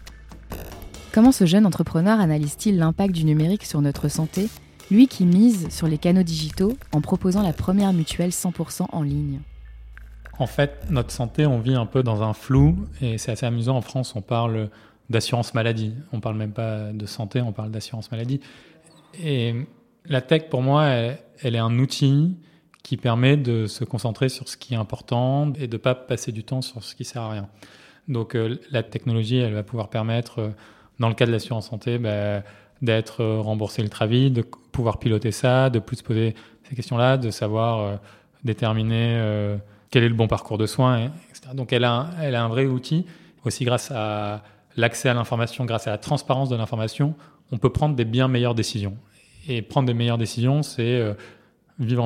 Comment 1.12 1.32
ce 1.32 1.46
jeune 1.46 1.66
entrepreneur 1.66 2.20
analyse-t-il 2.20 2.78
l'impact 2.78 3.14
du 3.14 3.24
numérique 3.24 3.66
sur 3.66 3.82
notre 3.82 4.10
santé, 4.10 4.50
lui 4.92 5.08
qui 5.08 5.26
mise 5.26 5.70
sur 5.70 5.88
les 5.88 5.98
canaux 5.98 6.24
digitaux 6.24 6.78
en 6.92 7.02
proposant 7.02 7.42
la 7.42 7.54
première 7.54 7.94
mutuelle 7.94 8.32
100% 8.32 8.88
en 8.92 9.02
ligne? 9.02 9.40
En 10.40 10.48
fait, 10.48 10.90
notre 10.90 11.12
santé, 11.12 11.46
on 11.46 11.60
vit 11.60 11.76
un 11.76 11.86
peu 11.86 12.04
dans 12.04 12.24
un 12.24 12.34
flou 12.34 12.88
et 13.02 13.18
c'est 13.18 13.32
assez 13.32 13.46
amusant. 13.46 13.78
En 13.78 13.82
France, 13.82 14.16
on 14.16 14.22
parle 14.22 14.70
d'assurance 15.10 15.54
maladie. 15.54 15.94
On 16.12 16.20
parle 16.20 16.36
même 16.36 16.52
pas 16.52 16.92
de 16.92 17.06
santé, 17.06 17.42
on 17.42 17.52
parle 17.52 17.72
d'assurance 17.72 18.12
maladie. 18.12 18.42
Et 19.24 19.56
la 20.06 20.22
tech, 20.22 20.50
pour 20.50 20.62
moi, 20.62 20.86
elle, 20.86 21.56
est 21.56 21.60
un 21.60 21.80
outil 21.80 22.36
qui 22.84 22.98
permet 22.98 23.38
de 23.38 23.66
se 23.66 23.84
concentrer 23.84 24.30
sur 24.30 24.48
ce 24.48 24.58
qui 24.58 24.74
est 24.74 24.78
important 24.78 25.52
et 25.54 25.68
de 25.68 25.78
pas 25.78 25.96
passer 25.96 26.32
du 26.32 26.44
temps 26.44 26.62
sur 26.62 26.84
ce 26.84 26.96
qui 26.96 27.06
sert 27.06 27.22
à 27.22 27.32
rien. 27.32 27.50
Donc 28.08 28.36
euh, 28.36 28.60
la 28.72 28.84
technologie, 28.84 29.38
elle 29.38 29.54
va 29.54 29.64
pouvoir 29.64 29.90
permettre, 29.90 30.40
euh, 30.40 30.50
dans 31.00 31.10
le 31.10 31.16
cas 31.16 31.26
de 31.26 31.32
l'assurance 31.32 31.70
santé, 31.70 31.98
bah, 31.98 32.44
d'être 32.84 33.22
euh, 33.22 33.40
remboursé 33.40 33.82
ultra 33.82 34.06
vite, 34.06 34.34
de 34.34 34.44
pouvoir 34.44 35.00
piloter 35.00 35.32
ça, 35.32 35.72
de 35.72 35.80
plus 35.80 35.98
se 35.98 36.04
poser 36.04 36.36
ces 36.70 36.76
questions-là, 36.76 37.18
de 37.18 37.32
savoir 37.32 38.00
déterminer 38.44 39.58
quel 39.92 40.04
est 40.04 40.10
le 40.10 40.16
bon 40.16 40.28
parcours 40.28 40.58
de 40.58 40.66
soins, 40.66 41.12
etc. 41.30 41.50
Donc 41.54 41.74
elle 41.74 41.84
a, 41.84 41.94
un, 41.94 42.10
elle 42.22 42.36
a 42.36 42.44
un 42.44 42.50
vrai 42.50 42.66
outil, 42.66 43.06
aussi 43.44 43.66
grâce 43.66 43.92
à 43.92 44.44
l'accès 44.78 45.10
à 45.10 45.14
l'information, 45.14 45.66
grâce 45.66 45.88
à 45.88 45.92
la 45.92 45.98
transparence 45.98 46.50
de 46.50 46.56
l'information, 46.56 47.16
on 47.52 47.58
peut 47.58 47.70
prendre 47.70 47.96
des 47.96 48.06
bien 48.06 48.28
meilleures 48.28 48.56
décisions. 48.56 48.98
Et 49.48 49.62
prendre 49.62 49.88
des 49.88 49.94
meilleures 49.94 50.18
décisions, 50.18 50.64
c'est 50.64 51.00
euh, 51.00 51.14
vivre 51.80 52.04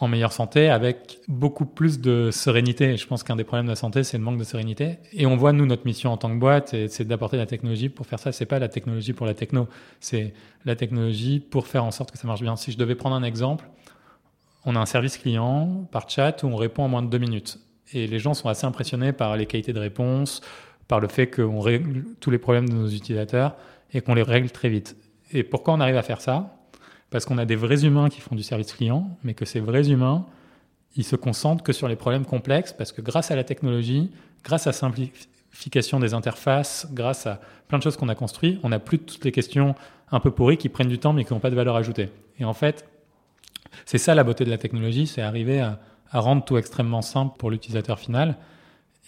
en, 0.00 0.08
meilleure 0.08 0.32
santé 0.32 0.68
avec 0.68 1.20
beaucoup 1.28 1.66
plus 1.66 2.00
de 2.00 2.30
sérénité. 2.30 2.96
je 2.96 3.06
pense 3.06 3.22
qu'un 3.22 3.36
des 3.36 3.44
problèmes 3.44 3.66
de 3.66 3.70
la 3.70 3.76
santé, 3.76 4.04
c'est 4.04 4.18
le 4.18 4.24
manque 4.24 4.38
de 4.38 4.44
sérénité. 4.44 4.98
Et 5.12 5.26
on 5.26 5.36
voit, 5.36 5.52
nous, 5.52 5.66
notre 5.66 5.86
mission 5.86 6.12
en 6.12 6.16
tant 6.16 6.30
que 6.30 6.38
boîte, 6.38 6.74
c'est 6.88 7.06
d'apporter 7.06 7.36
la 7.36 7.46
technologie 7.46 7.88
pour 7.88 8.06
faire 8.06 8.18
ça. 8.18 8.32
C'est 8.32 8.46
pas 8.46 8.58
la 8.58 8.68
technologie 8.68 9.12
pour 9.12 9.26
la 9.26 9.34
techno, 9.34 9.68
c'est 10.00 10.34
la 10.64 10.76
technologie 10.76 11.40
pour 11.40 11.66
faire 11.66 11.84
en 11.84 11.90
sorte 11.90 12.10
que 12.10 12.18
ça 12.18 12.26
marche 12.26 12.42
bien. 12.42 12.56
Si 12.56 12.72
je 12.72 12.78
devais 12.78 12.94
prendre 12.94 13.16
un 13.16 13.22
exemple, 13.22 13.68
on 14.66 14.74
a 14.74 14.80
un 14.80 14.86
service 14.86 15.16
client 15.16 15.88
par 15.92 16.10
chat 16.10 16.42
où 16.42 16.48
on 16.48 16.56
répond 16.56 16.82
en 16.82 16.88
moins 16.88 17.02
de 17.02 17.08
deux 17.08 17.18
minutes. 17.18 17.58
Et 17.92 18.08
les 18.08 18.18
gens 18.18 18.34
sont 18.34 18.48
assez 18.48 18.66
impressionnés 18.66 19.12
par 19.12 19.36
les 19.36 19.46
qualités 19.46 19.72
de 19.72 19.78
réponse, 19.78 20.40
par 20.88 20.98
le 20.98 21.06
fait 21.06 21.28
qu'on 21.28 21.60
règle 21.60 22.04
tous 22.20 22.30
les 22.30 22.38
problèmes 22.38 22.68
de 22.68 22.74
nos 22.74 22.88
utilisateurs 22.88 23.56
et 23.92 24.00
qu'on 24.00 24.14
les 24.14 24.22
règle 24.22 24.50
très 24.50 24.68
vite. 24.68 24.96
Et 25.32 25.44
pourquoi 25.44 25.74
on 25.74 25.80
arrive 25.80 25.96
à 25.96 26.02
faire 26.02 26.20
ça? 26.20 26.58
Parce 27.10 27.24
qu'on 27.24 27.38
a 27.38 27.44
des 27.44 27.54
vrais 27.54 27.84
humains 27.84 28.08
qui 28.08 28.20
font 28.20 28.34
du 28.34 28.42
service 28.42 28.72
client, 28.72 29.16
mais 29.22 29.34
que 29.34 29.44
ces 29.44 29.60
vrais 29.60 29.88
humains, 29.88 30.26
ils 30.96 31.04
se 31.04 31.14
concentrent 31.14 31.62
que 31.62 31.72
sur 31.72 31.86
les 31.86 31.96
problèmes 31.96 32.24
complexes, 32.24 32.72
parce 32.72 32.90
que 32.90 33.00
grâce 33.00 33.30
à 33.30 33.36
la 33.36 33.44
technologie, 33.44 34.10
grâce 34.42 34.66
à 34.66 34.70
la 34.70 34.74
simplification 34.74 36.00
des 36.00 36.12
interfaces, 36.12 36.88
grâce 36.92 37.28
à 37.28 37.40
plein 37.68 37.78
de 37.78 37.84
choses 37.84 37.96
qu'on 37.96 38.08
a 38.08 38.16
construites, 38.16 38.58
on 38.64 38.70
n'a 38.70 38.80
plus 38.80 38.98
toutes 38.98 39.24
les 39.24 39.32
questions 39.32 39.76
un 40.10 40.18
peu 40.18 40.32
pourries 40.32 40.56
qui 40.56 40.68
prennent 40.68 40.88
du 40.88 40.98
temps 40.98 41.12
mais 41.12 41.24
qui 41.24 41.32
n'ont 41.32 41.40
pas 41.40 41.50
de 41.50 41.56
valeur 41.56 41.76
ajoutée. 41.76 42.10
Et 42.38 42.44
en 42.44 42.52
fait, 42.52 42.88
c'est 43.84 43.98
ça 43.98 44.14
la 44.14 44.24
beauté 44.24 44.44
de 44.44 44.50
la 44.50 44.58
technologie, 44.58 45.06
c'est 45.06 45.22
arriver 45.22 45.60
à, 45.60 45.78
rendre 46.12 46.44
tout 46.44 46.56
extrêmement 46.56 47.02
simple 47.02 47.36
pour 47.36 47.50
l'utilisateur 47.50 47.98
final. 47.98 48.36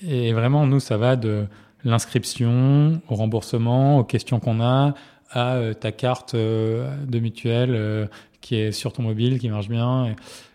Et 0.07 0.33
vraiment, 0.35 0.67
nous, 0.67 0.81
ça 0.81 0.99
va 0.99 1.17
de 1.17 1.47
l'inscription 1.85 3.01
au 3.09 3.15
remboursement, 3.15 3.99
aux 3.99 4.05
questions 4.05 4.41
qu'on 4.41 4.61
a, 4.61 4.95
à 5.31 5.55
euh, 5.55 5.73
ta 5.73 5.91
carte 5.91 6.35
euh, 6.35 6.95
de 7.07 7.19
mutuelle 7.19 7.75
euh, 7.75 8.07
qui 8.41 8.57
est 8.57 8.73
sur 8.73 8.93
ton 8.93 9.03
mobile, 9.05 9.39
qui 9.39 9.49
marche 9.49 9.69
bien, 9.69 10.15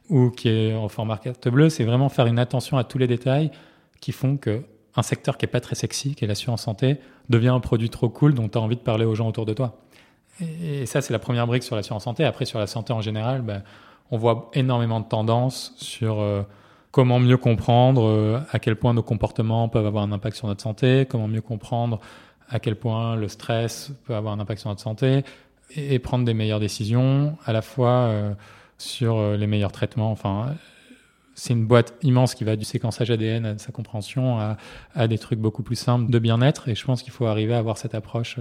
ou 0.10 0.30
qui 0.30 0.50
est 0.50 0.76
en 0.76 0.90
format 0.90 1.18
carte 1.18 1.48
bleue. 1.48 1.70
C'est 1.70 1.86
vraiment 1.86 2.10
faire 2.10 2.28
une 2.28 2.40
attention 2.40 2.78
à 2.78 2.84
tous 2.84 2.98
les 2.98 3.08
détails 3.08 3.52
qui 4.00 4.12
font 4.12 4.38
que 4.38 4.64
un 4.96 5.02
secteur 5.02 5.38
qui 5.38 5.46
est 5.46 5.48
pas 5.48 5.62
très 5.62 5.76
sexy, 5.76 6.14
qui 6.14 6.24
est 6.24 6.28
l'assurance 6.28 6.64
santé, 6.64 6.98
devient 7.30 7.50
un 7.50 7.60
produit 7.60 7.90
trop 7.90 8.10
cool 8.10 8.34
dont 8.34 8.48
tu 8.48 8.58
as 8.58 8.62
envie 8.62 8.76
de 8.76 8.82
parler 8.82 9.06
aux 9.06 9.16
gens 9.16 9.28
autour 9.28 9.46
de 9.46 9.54
toi. 9.54 9.80
Et, 10.42 10.86
ça, 10.86 11.02
c'est 11.02 11.14
la 11.14 11.20
première 11.20 11.48
brique 11.48 11.64
sur 11.64 11.76
l'assurance 11.76 12.04
santé. 12.04 12.24
Après, 12.24 12.46
sur 12.46 12.60
la 12.60 12.68
santé 12.68 12.94
en 12.94 13.02
général, 13.02 13.42
ben, 13.42 13.64
on 14.14 14.18
voit 14.18 14.52
énormément 14.54 15.00
de 15.00 15.08
tendances 15.08 15.74
sur 15.76 16.20
euh, 16.20 16.44
comment 16.92 17.20
mieux 17.20 17.38
comprendre 17.38 18.04
euh, 18.04 18.40
à 18.52 18.60
quel 18.60 18.76
point 18.76 18.94
nos 18.94 19.02
comportements 19.02 19.68
peuvent 19.70 19.88
avoir 19.88 20.04
un 20.04 20.12
impact 20.12 20.38
sur 20.38 20.48
notre 20.48 20.62
santé, 20.62 21.08
comment 21.10 21.28
mieux 21.28 21.42
comprendre 21.42 22.00
à 22.48 22.60
quel 22.60 22.76
point 22.76 23.16
le 23.16 23.28
stress 23.28 23.92
peut 24.06 24.14
avoir 24.14 24.36
un 24.36 24.40
impact 24.40 24.62
sur 24.62 24.70
notre 24.70 24.82
santé 24.82 25.24
et, 25.76 25.98
prendre 25.98 26.26
des 26.26 26.36
meilleures 26.36 26.60
décisions, 26.60 27.36
à 27.44 27.54
la 27.54 27.64
fois 27.64 27.90
euh, 27.90 28.34
sur 28.78 29.20
les 29.36 29.48
meilleurs 29.48 29.72
traitements. 29.72 30.12
Enfin, 30.12 30.54
c'est 31.34 31.54
une 31.54 31.66
boîte 31.66 31.96
immense 32.04 32.36
qui 32.36 32.44
va 32.44 32.56
du 32.56 32.66
séquençage 32.66 33.10
ADN 33.10 33.48
à 33.48 33.58
sa 33.58 33.72
compréhension 33.72 34.38
à, 34.40 34.58
à 34.94 35.08
des 35.08 35.18
trucs 35.18 35.40
beaucoup 35.40 35.64
plus 35.64 35.76
simples 35.76 36.12
de 36.12 36.20
bien-être. 36.20 36.70
Et 36.70 36.76
je 36.76 36.86
pense 36.86 37.02
qu'il 37.02 37.14
faut 37.14 37.26
arriver 37.26 37.56
à 37.56 37.58
avoir 37.58 37.80
cette 37.80 37.96
approche 37.96 38.38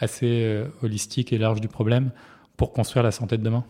assez 0.00 0.64
holistique 0.82 1.32
et 1.32 1.38
large 1.38 1.60
du 1.60 1.68
problème 1.68 2.10
pour 2.56 2.72
construire 2.72 3.04
la 3.04 3.12
santé 3.12 3.38
de 3.38 3.44
demain. 3.44 3.64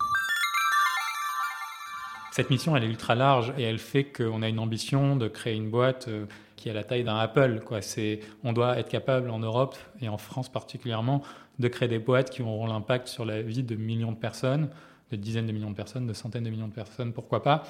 Cette 2.32 2.48
mission, 2.48 2.74
elle 2.74 2.84
est 2.84 2.88
ultra 2.88 3.14
large 3.14 3.52
et 3.58 3.62
elle 3.62 3.78
fait 3.78 4.04
qu'on 4.04 4.40
a 4.40 4.48
une 4.48 4.58
ambition 4.58 5.16
de 5.16 5.28
créer 5.28 5.54
une 5.54 5.68
boîte 5.68 6.08
euh, 6.08 6.24
qui 6.56 6.70
a 6.70 6.72
la 6.72 6.82
taille 6.82 7.04
d'un 7.04 7.18
Apple. 7.18 7.60
Quoi. 7.62 7.80
On 8.42 8.54
doit 8.54 8.78
être 8.78 8.88
capable 8.88 9.28
en 9.28 9.38
Europe 9.38 9.76
et 10.00 10.08
en 10.08 10.16
France 10.16 10.50
particulièrement 10.50 11.22
de 11.58 11.68
créer 11.68 11.88
des 11.88 11.98
boîtes 11.98 12.30
qui 12.30 12.40
auront 12.40 12.66
l'impact 12.66 13.08
sur 13.08 13.26
la 13.26 13.42
vie 13.42 13.62
de 13.62 13.76
millions 13.76 14.12
de 14.12 14.16
personnes, 14.16 14.70
de 15.10 15.16
dizaines 15.16 15.46
de 15.46 15.52
millions 15.52 15.70
de 15.70 15.76
personnes, 15.76 16.06
de 16.06 16.14
centaines 16.14 16.44
de 16.44 16.48
millions 16.48 16.68
de 16.68 16.72
personnes, 16.72 17.12
pourquoi 17.12 17.42
pas 17.42 17.64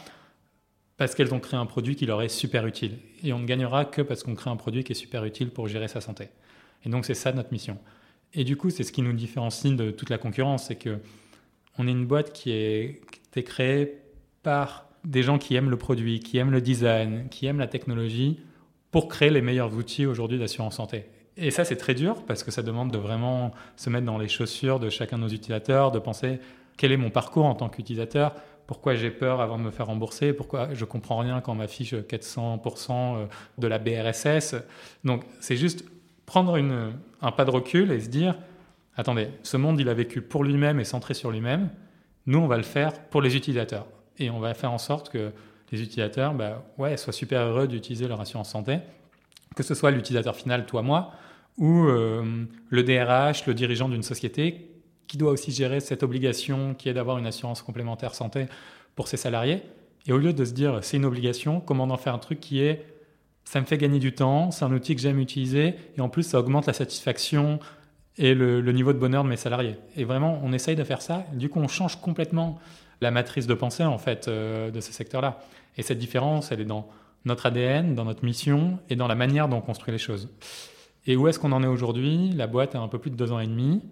parce 0.96 1.16
qu'elles 1.16 1.34
ont 1.34 1.40
créé 1.40 1.58
un 1.58 1.66
produit 1.66 1.96
qui 1.96 2.06
leur 2.06 2.22
est 2.22 2.28
super 2.28 2.64
utile. 2.64 2.98
Et 3.24 3.32
on 3.32 3.40
ne 3.40 3.44
gagnera 3.44 3.84
que 3.84 4.02
parce 4.02 4.22
qu'on 4.22 4.36
crée 4.36 4.50
un 4.50 4.56
produit 4.56 4.84
qui 4.84 4.92
est 4.92 4.94
super 4.94 5.24
utile 5.24 5.50
pour 5.50 5.66
gérer 5.66 5.88
sa 5.88 6.00
santé. 6.00 6.28
Et 6.84 6.88
donc 6.88 7.06
c'est 7.06 7.14
ça 7.14 7.32
notre 7.32 7.50
mission. 7.50 7.76
Et 8.34 8.44
du 8.44 8.56
coup, 8.56 8.70
c'est 8.70 8.84
ce 8.84 8.92
qui 8.92 9.02
nous 9.02 9.12
différencie 9.12 9.74
de 9.74 9.90
toute 9.90 10.10
la 10.10 10.18
concurrence, 10.18 10.66
c'est 10.66 10.76
que 10.76 11.00
on 11.76 11.88
est 11.88 11.90
une 11.90 12.06
boîte 12.06 12.32
qui 12.32 12.52
a 12.52 12.82
été 12.82 13.42
créée 13.42 14.01
par 14.42 14.86
des 15.04 15.22
gens 15.22 15.38
qui 15.38 15.54
aiment 15.56 15.70
le 15.70 15.76
produit, 15.76 16.20
qui 16.20 16.38
aiment 16.38 16.50
le 16.50 16.60
design, 16.60 17.28
qui 17.28 17.46
aiment 17.46 17.58
la 17.58 17.66
technologie, 17.66 18.40
pour 18.90 19.08
créer 19.08 19.30
les 19.30 19.42
meilleurs 19.42 19.74
outils 19.74 20.06
aujourd'hui 20.06 20.38
d'assurance 20.38 20.76
santé. 20.76 21.06
Et 21.36 21.50
ça, 21.50 21.64
c'est 21.64 21.76
très 21.76 21.94
dur 21.94 22.24
parce 22.26 22.42
que 22.42 22.50
ça 22.50 22.62
demande 22.62 22.90
de 22.90 22.98
vraiment 22.98 23.52
se 23.76 23.88
mettre 23.88 24.04
dans 24.04 24.18
les 24.18 24.28
chaussures 24.28 24.78
de 24.78 24.90
chacun 24.90 25.16
de 25.16 25.22
nos 25.22 25.28
utilisateurs, 25.28 25.90
de 25.90 25.98
penser 25.98 26.40
quel 26.76 26.92
est 26.92 26.96
mon 26.96 27.10
parcours 27.10 27.46
en 27.46 27.54
tant 27.54 27.68
qu'utilisateur, 27.70 28.34
pourquoi 28.66 28.94
j'ai 28.94 29.10
peur 29.10 29.40
avant 29.40 29.58
de 29.58 29.62
me 29.62 29.70
faire 29.70 29.86
rembourser, 29.86 30.32
pourquoi 30.32 30.74
je 30.74 30.84
comprends 30.84 31.18
rien 31.18 31.40
quand 31.40 31.52
on 31.52 31.56
m'affiche 31.56 31.94
400% 31.94 33.28
de 33.58 33.66
la 33.66 33.78
BRSS. 33.78 34.56
Donc, 35.04 35.24
c'est 35.40 35.56
juste 35.56 35.84
prendre 36.26 36.56
un 36.56 37.32
pas 37.32 37.44
de 37.44 37.50
recul 37.50 37.90
et 37.92 38.00
se 38.00 38.08
dire, 38.08 38.36
attendez, 38.96 39.28
ce 39.42 39.56
monde, 39.56 39.80
il 39.80 39.88
a 39.88 39.94
vécu 39.94 40.20
pour 40.20 40.44
lui-même 40.44 40.80
et 40.80 40.84
centré 40.84 41.14
sur 41.14 41.30
lui-même. 41.30 41.70
Nous, 42.26 42.38
on 42.38 42.46
va 42.46 42.58
le 42.58 42.62
faire 42.62 43.06
pour 43.06 43.22
les 43.22 43.36
utilisateurs 43.36 43.86
et 44.22 44.30
on 44.30 44.40
va 44.40 44.54
faire 44.54 44.72
en 44.72 44.78
sorte 44.78 45.10
que 45.10 45.32
les 45.70 45.82
utilisateurs 45.82 46.34
bah, 46.34 46.64
ouais, 46.78 46.96
soient 46.96 47.12
super 47.12 47.42
heureux 47.42 47.66
d'utiliser 47.66 48.06
leur 48.06 48.20
assurance 48.20 48.50
santé, 48.50 48.78
que 49.56 49.62
ce 49.62 49.74
soit 49.74 49.90
l'utilisateur 49.90 50.36
final, 50.36 50.66
toi, 50.66 50.82
moi, 50.82 51.12
ou 51.58 51.84
euh, 51.84 52.44
le 52.68 52.82
DRH, 52.82 53.46
le 53.46 53.54
dirigeant 53.54 53.88
d'une 53.88 54.02
société 54.02 54.68
qui 55.06 55.18
doit 55.18 55.32
aussi 55.32 55.52
gérer 55.52 55.80
cette 55.80 56.02
obligation 56.02 56.74
qui 56.74 56.88
est 56.88 56.94
d'avoir 56.94 57.18
une 57.18 57.26
assurance 57.26 57.62
complémentaire 57.62 58.14
santé 58.14 58.46
pour 58.94 59.08
ses 59.08 59.16
salariés. 59.16 59.62
Et 60.06 60.12
au 60.12 60.18
lieu 60.18 60.32
de 60.32 60.44
se 60.44 60.52
dire 60.52 60.78
c'est 60.82 60.96
une 60.96 61.04
obligation, 61.04 61.60
comment 61.60 61.84
en 61.84 61.96
faire 61.96 62.14
un 62.14 62.18
truc 62.18 62.40
qui 62.40 62.62
est 62.62 62.86
ça 63.44 63.60
me 63.60 63.66
fait 63.66 63.76
gagner 63.76 63.98
du 63.98 64.14
temps, 64.14 64.50
c'est 64.50 64.64
un 64.64 64.72
outil 64.72 64.94
que 64.94 65.02
j'aime 65.02 65.18
utiliser 65.18 65.74
et 65.96 66.00
en 66.00 66.08
plus 66.08 66.22
ça 66.22 66.38
augmente 66.38 66.66
la 66.66 66.72
satisfaction 66.72 67.58
et 68.16 68.34
le, 68.34 68.60
le, 68.60 68.72
niveau 68.72 68.92
de 68.92 68.98
bonheur 68.98 69.24
de 69.24 69.28
mes 69.28 69.36
salariés. 69.36 69.76
Et 69.96 70.04
vraiment, 70.04 70.40
on 70.42 70.52
essaye 70.52 70.76
de 70.76 70.84
faire 70.84 71.00
ça. 71.00 71.24
Du 71.32 71.48
coup, 71.48 71.60
on 71.60 71.68
change 71.68 72.00
complètement 72.00 72.58
la 73.02 73.10
matrice 73.10 73.46
de 73.46 73.54
pensée 73.54 73.84
en 73.84 73.98
fait 73.98 74.28
euh, 74.28 74.70
de 74.70 74.80
ce 74.80 74.92
secteur-là. 74.92 75.40
Et 75.76 75.82
cette 75.82 75.98
différence, 75.98 76.52
elle 76.52 76.60
est 76.60 76.66
dans 76.66 76.88
notre 77.24 77.46
ADN, 77.46 77.94
dans 77.94 78.04
notre 78.04 78.24
mission 78.24 78.78
et 78.88 78.96
dans 78.96 79.08
la 79.08 79.14
manière 79.14 79.48
dont 79.48 79.58
on 79.58 79.60
construit 79.60 79.92
les 79.92 79.98
choses. 79.98 80.28
Et 81.06 81.16
où 81.16 81.28
est-ce 81.28 81.38
qu'on 81.38 81.52
en 81.52 81.62
est 81.62 81.68
aujourd'hui? 81.68 82.30
La 82.32 82.46
boîte 82.46 82.74
a 82.74 82.78
un 82.78 82.88
peu 82.88 82.98
plus 82.98 83.10
de 83.10 83.16
deux 83.16 83.32
ans 83.32 83.40
et 83.40 83.46
demi. 83.46 83.82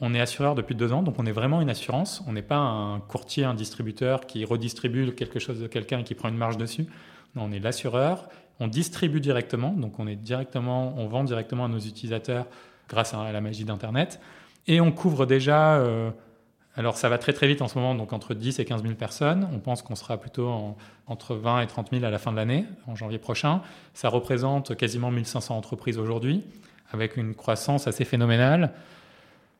On 0.00 0.14
est 0.14 0.20
assureur 0.20 0.54
depuis 0.54 0.74
deux 0.74 0.92
ans, 0.92 1.02
donc 1.02 1.16
on 1.18 1.26
est 1.26 1.32
vraiment 1.32 1.60
une 1.60 1.70
assurance. 1.70 2.22
On 2.26 2.32
n'est 2.32 2.42
pas 2.42 2.56
un 2.56 3.00
courtier, 3.00 3.44
un 3.44 3.54
distributeur 3.54 4.26
qui 4.26 4.44
redistribue 4.44 5.12
quelque 5.12 5.38
chose 5.38 5.60
de 5.60 5.66
quelqu'un 5.66 6.00
et 6.00 6.04
qui 6.04 6.14
prend 6.14 6.28
une 6.28 6.36
marge 6.36 6.56
dessus. 6.56 6.86
Non, 7.34 7.44
on 7.44 7.52
est 7.52 7.58
l'assureur. 7.58 8.28
On 8.60 8.66
distribue 8.66 9.20
directement, 9.20 9.70
donc 9.70 10.00
on 10.00 10.08
est 10.08 10.16
directement, 10.16 10.94
on 10.96 11.06
vend 11.06 11.22
directement 11.22 11.66
à 11.66 11.68
nos 11.68 11.78
utilisateurs 11.78 12.46
grâce 12.88 13.14
à 13.14 13.30
la 13.30 13.40
magie 13.40 13.64
d'Internet. 13.64 14.20
Et 14.66 14.80
on 14.80 14.90
couvre 14.90 15.26
déjà 15.26 15.76
euh, 15.76 16.10
alors 16.78 16.96
ça 16.96 17.08
va 17.08 17.18
très 17.18 17.32
très 17.32 17.48
vite 17.48 17.60
en 17.60 17.66
ce 17.66 17.76
moment, 17.76 17.96
donc 17.96 18.12
entre 18.12 18.34
10 18.34 18.60
et 18.60 18.64
15 18.64 18.82
000 18.82 18.94
personnes. 18.94 19.48
On 19.52 19.58
pense 19.58 19.82
qu'on 19.82 19.96
sera 19.96 20.16
plutôt 20.16 20.76
entre 21.08 21.34
20 21.34 21.62
et 21.62 21.66
30 21.66 21.90
000 21.90 22.04
à 22.04 22.10
la 22.10 22.18
fin 22.18 22.30
de 22.30 22.36
l'année, 22.36 22.66
en 22.86 22.94
janvier 22.94 23.18
prochain. 23.18 23.62
Ça 23.94 24.08
représente 24.08 24.76
quasiment 24.76 25.10
1500 25.10 25.56
entreprises 25.56 25.98
aujourd'hui, 25.98 26.44
avec 26.92 27.16
une 27.16 27.34
croissance 27.34 27.88
assez 27.88 28.04
phénoménale 28.04 28.72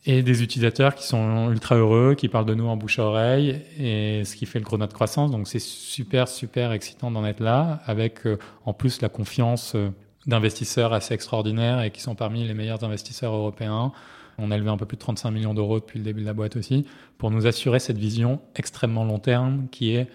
et 0.07 0.23
des 0.23 0.45
utilisateurs 0.45 0.95
qui 0.95 1.09
sont 1.09 1.51
ultra 1.51 1.75
heureux, 1.75 2.15
qui 2.15 2.29
parlent 2.29 2.47
de 2.47 2.55
nous 2.55 2.69
en 2.69 2.77
bouche 2.77 3.01
à 3.01 3.03
oreille, 3.03 3.63
et 3.81 4.23
ce 4.25 4.37
qui 4.37 4.47
fait 4.47 4.61
le 4.61 4.65
gros 4.65 4.77
de 4.77 4.83
notre 4.83 4.95
croissance. 4.95 5.33
Donc 5.33 5.49
c'est 5.49 5.59
super 5.59 6.29
super 6.29 6.71
excitant 6.71 7.11
d'en 7.11 7.27
être 7.27 7.41
là, 7.41 7.81
avec 7.87 8.29
euh, 8.29 8.39
en 8.65 8.73
plus 8.73 9.01
la 9.03 9.09
confiance 9.09 9.75
euh, 9.75 9.91
d'investisseurs 10.29 10.93
assez 10.93 11.15
extraordinaires 11.15 11.83
et 11.83 11.91
qui 11.91 12.01
sont 12.01 12.15
parmi 12.15 12.47
les 12.47 12.55
meilleurs 12.55 12.85
investisseurs 12.85 13.35
européens. 13.35 13.91
On 14.39 14.51
a 14.51 14.57
levé 14.57 14.71
un 14.71 14.77
peu 14.77 14.87
plus 14.87 14.97
de 14.97 15.03
35 15.03 15.31
millions 15.31 15.55
d'euros 15.55 15.81
depuis 15.81 15.99
le 15.99 16.05
début 16.05 16.21
de 16.21 16.27
la 16.27 16.33
boîte 16.33 16.57
aussi, 16.57 16.87
pour 17.19 17.31
nous 17.31 17.47
assurer 17.47 17.81
cette 17.81 17.99
vision 17.99 18.41
extrêmement 18.55 19.05
long 19.05 19.19
terme 19.19 19.67
qui 19.71 19.95
est 19.95 20.09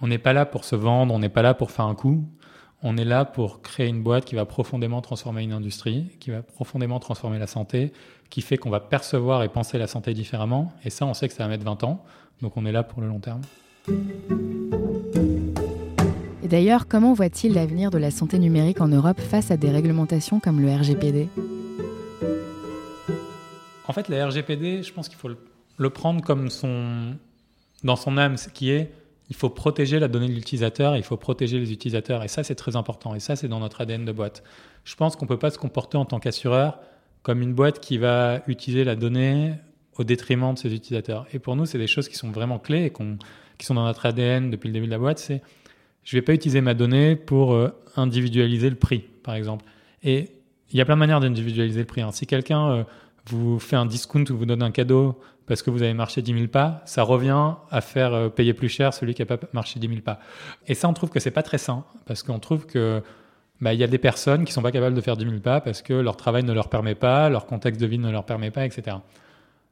on 0.00 0.08
n'est 0.08 0.18
pas 0.18 0.32
là 0.32 0.44
pour 0.44 0.64
se 0.64 0.76
vendre, 0.76 1.14
on 1.14 1.18
n'est 1.18 1.30
pas 1.30 1.42
là 1.42 1.54
pour 1.54 1.70
faire 1.70 1.86
un 1.86 1.94
coup, 1.94 2.24
on 2.82 2.96
est 2.96 3.04
là 3.04 3.24
pour 3.24 3.62
créer 3.62 3.88
une 3.88 4.02
boîte 4.02 4.24
qui 4.26 4.34
va 4.34 4.44
profondément 4.44 5.00
transformer 5.00 5.42
une 5.42 5.52
industrie, 5.52 6.10
qui 6.20 6.30
va 6.30 6.42
profondément 6.42 7.00
transformer 7.00 7.38
la 7.38 7.46
santé, 7.46 7.92
qui 8.28 8.42
fait 8.42 8.58
qu'on 8.58 8.70
va 8.70 8.80
percevoir 8.80 9.42
et 9.42 9.48
penser 9.48 9.78
la 9.78 9.86
santé 9.86 10.12
différemment. 10.12 10.72
Et 10.84 10.90
ça, 10.90 11.06
on 11.06 11.14
sait 11.14 11.28
que 11.28 11.34
ça 11.34 11.44
va 11.44 11.48
mettre 11.48 11.64
20 11.64 11.84
ans, 11.84 12.04
donc 12.42 12.56
on 12.56 12.66
est 12.66 12.72
là 12.72 12.82
pour 12.82 13.00
le 13.00 13.08
long 13.08 13.20
terme. 13.20 13.40
Et 16.42 16.48
d'ailleurs, 16.48 16.86
comment 16.86 17.14
voit-il 17.14 17.54
l'avenir 17.54 17.90
de 17.90 17.98
la 17.98 18.10
santé 18.10 18.38
numérique 18.38 18.80
en 18.80 18.88
Europe 18.88 19.20
face 19.20 19.50
à 19.50 19.56
des 19.56 19.70
réglementations 19.70 20.38
comme 20.38 20.60
le 20.60 20.72
RGPD 20.72 21.28
fait, 24.02 24.08
la 24.08 24.26
RGPD, 24.26 24.82
je 24.82 24.92
pense 24.92 25.08
qu'il 25.08 25.18
faut 25.18 25.30
le 25.76 25.90
prendre 25.90 26.22
comme 26.22 26.50
son, 26.50 27.14
dans 27.84 27.96
son 27.96 28.16
âme, 28.18 28.36
ce 28.36 28.48
qui 28.48 28.70
est, 28.70 28.92
il 29.28 29.36
faut 29.36 29.50
protéger 29.50 29.98
la 29.98 30.08
donnée 30.08 30.28
de 30.28 30.32
l'utilisateur, 30.32 30.96
il 30.96 31.02
faut 31.02 31.16
protéger 31.16 31.58
les 31.58 31.72
utilisateurs. 31.72 32.22
Et 32.22 32.28
ça, 32.28 32.44
c'est 32.44 32.54
très 32.54 32.76
important. 32.76 33.14
Et 33.14 33.20
ça, 33.20 33.34
c'est 33.34 33.48
dans 33.48 33.60
notre 33.60 33.80
ADN 33.80 34.04
de 34.04 34.12
boîte. 34.12 34.42
Je 34.84 34.94
pense 34.94 35.16
qu'on 35.16 35.24
ne 35.24 35.28
peut 35.28 35.38
pas 35.38 35.50
se 35.50 35.58
comporter 35.58 35.96
en 35.96 36.04
tant 36.04 36.20
qu'assureur 36.20 36.78
comme 37.22 37.42
une 37.42 37.54
boîte 37.54 37.80
qui 37.80 37.98
va 37.98 38.42
utiliser 38.46 38.84
la 38.84 38.94
donnée 38.94 39.54
au 39.98 40.04
détriment 40.04 40.54
de 40.54 40.58
ses 40.58 40.72
utilisateurs. 40.72 41.26
Et 41.32 41.40
pour 41.40 41.56
nous, 41.56 41.66
c'est 41.66 41.78
des 41.78 41.88
choses 41.88 42.08
qui 42.08 42.14
sont 42.14 42.30
vraiment 42.30 42.60
clés 42.60 42.84
et 42.84 42.92
qui 43.58 43.66
sont 43.66 43.74
dans 43.74 43.84
notre 43.84 44.06
ADN 44.06 44.50
depuis 44.50 44.68
le 44.68 44.74
début 44.74 44.86
de 44.86 44.92
la 44.92 44.98
boîte. 44.98 45.18
C'est, 45.18 45.42
je 46.04 46.14
ne 46.14 46.20
vais 46.20 46.24
pas 46.24 46.34
utiliser 46.34 46.60
ma 46.60 46.74
donnée 46.74 47.16
pour 47.16 47.54
euh, 47.54 47.70
individualiser 47.96 48.70
le 48.70 48.76
prix, 48.76 49.00
par 49.24 49.34
exemple. 49.34 49.64
Et 50.04 50.30
il 50.70 50.78
y 50.78 50.80
a 50.80 50.84
plein 50.84 50.94
de 50.94 51.00
manières 51.00 51.18
d'individualiser 51.18 51.80
le 51.80 51.86
prix. 51.86 52.02
Hein. 52.02 52.12
Si 52.12 52.26
quelqu'un 52.28 52.70
euh, 52.70 52.84
vous 53.28 53.58
fait 53.58 53.76
un 53.76 53.86
discount 53.86 54.24
ou 54.30 54.36
vous 54.36 54.46
donne 54.46 54.62
un 54.62 54.70
cadeau 54.70 55.18
parce 55.46 55.62
que 55.62 55.70
vous 55.70 55.82
avez 55.82 55.94
marché 55.94 56.22
10 56.22 56.32
000 56.32 56.46
pas, 56.48 56.82
ça 56.86 57.02
revient 57.02 57.54
à 57.70 57.80
faire 57.80 58.12
euh, 58.14 58.28
payer 58.28 58.52
plus 58.52 58.68
cher 58.68 58.92
celui 58.92 59.14
qui 59.14 59.22
n'a 59.22 59.26
pas 59.26 59.38
marché 59.52 59.78
10 59.78 59.88
000 59.88 60.00
pas. 60.00 60.18
Et 60.66 60.74
ça, 60.74 60.88
on 60.88 60.92
trouve 60.92 61.10
que 61.10 61.20
c'est 61.20 61.30
pas 61.30 61.42
très 61.42 61.58
sain 61.58 61.84
parce 62.04 62.22
qu'on 62.22 62.40
trouve 62.40 62.66
que 62.66 63.02
bah, 63.60 63.72
il 63.72 63.80
y 63.80 63.84
a 63.84 63.86
des 63.86 63.98
personnes 63.98 64.44
qui 64.44 64.52
sont 64.52 64.62
pas 64.62 64.72
capables 64.72 64.96
de 64.96 65.00
faire 65.00 65.16
10 65.16 65.24
000 65.24 65.40
pas 65.40 65.60
parce 65.60 65.82
que 65.82 65.94
leur 65.94 66.16
travail 66.16 66.42
ne 66.42 66.52
leur 66.52 66.68
permet 66.68 66.94
pas, 66.94 67.28
leur 67.28 67.46
contexte 67.46 67.80
de 67.80 67.86
vie 67.86 67.98
ne 67.98 68.10
leur 68.10 68.24
permet 68.24 68.50
pas, 68.50 68.66
etc. 68.66 68.96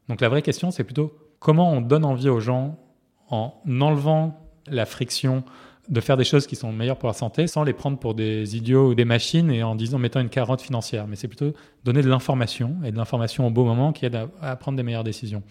Donc 0.08 0.20
la 0.20 0.28
vraie 0.28 0.42
question, 0.42 0.70
c'est 0.70 0.84
plutôt 0.84 1.12
comment 1.40 1.72
on 1.72 1.80
donne 1.80 2.04
envie 2.04 2.28
aux 2.28 2.40
gens 2.40 2.78
en 3.30 3.54
enlevant 3.80 4.40
la 4.66 4.86
friction 4.86 5.44
de 5.88 6.00
faire 6.00 6.16
des 6.16 6.24
choses 6.24 6.46
qui 6.46 6.56
sont 6.56 6.72
meilleures 6.72 6.96
pour 6.96 7.08
la 7.08 7.12
santé 7.12 7.46
sans 7.46 7.62
les 7.62 7.72
prendre 7.72 7.98
pour 7.98 8.14
des 8.14 8.56
idiots 8.56 8.88
ou 8.88 8.94
des 8.94 9.04
machines 9.04 9.50
et 9.50 9.62
en 9.62 9.74
disant 9.74 9.98
mettant 9.98 10.20
une 10.20 10.28
carotte 10.28 10.62
financière. 10.62 11.06
Mais 11.06 11.16
c'est 11.16 11.28
plutôt 11.28 11.52
donner 11.84 12.02
de 12.02 12.08
l'information 12.08 12.76
et 12.84 12.90
de 12.90 12.96
l'information 12.96 13.46
au 13.46 13.50
beau 13.50 13.64
moment 13.64 13.92
qui 13.92 14.06
aide 14.06 14.18
à, 14.40 14.56
prendre 14.56 14.76
des 14.76 14.82
meilleures 14.82 15.04
décisions. 15.04 15.42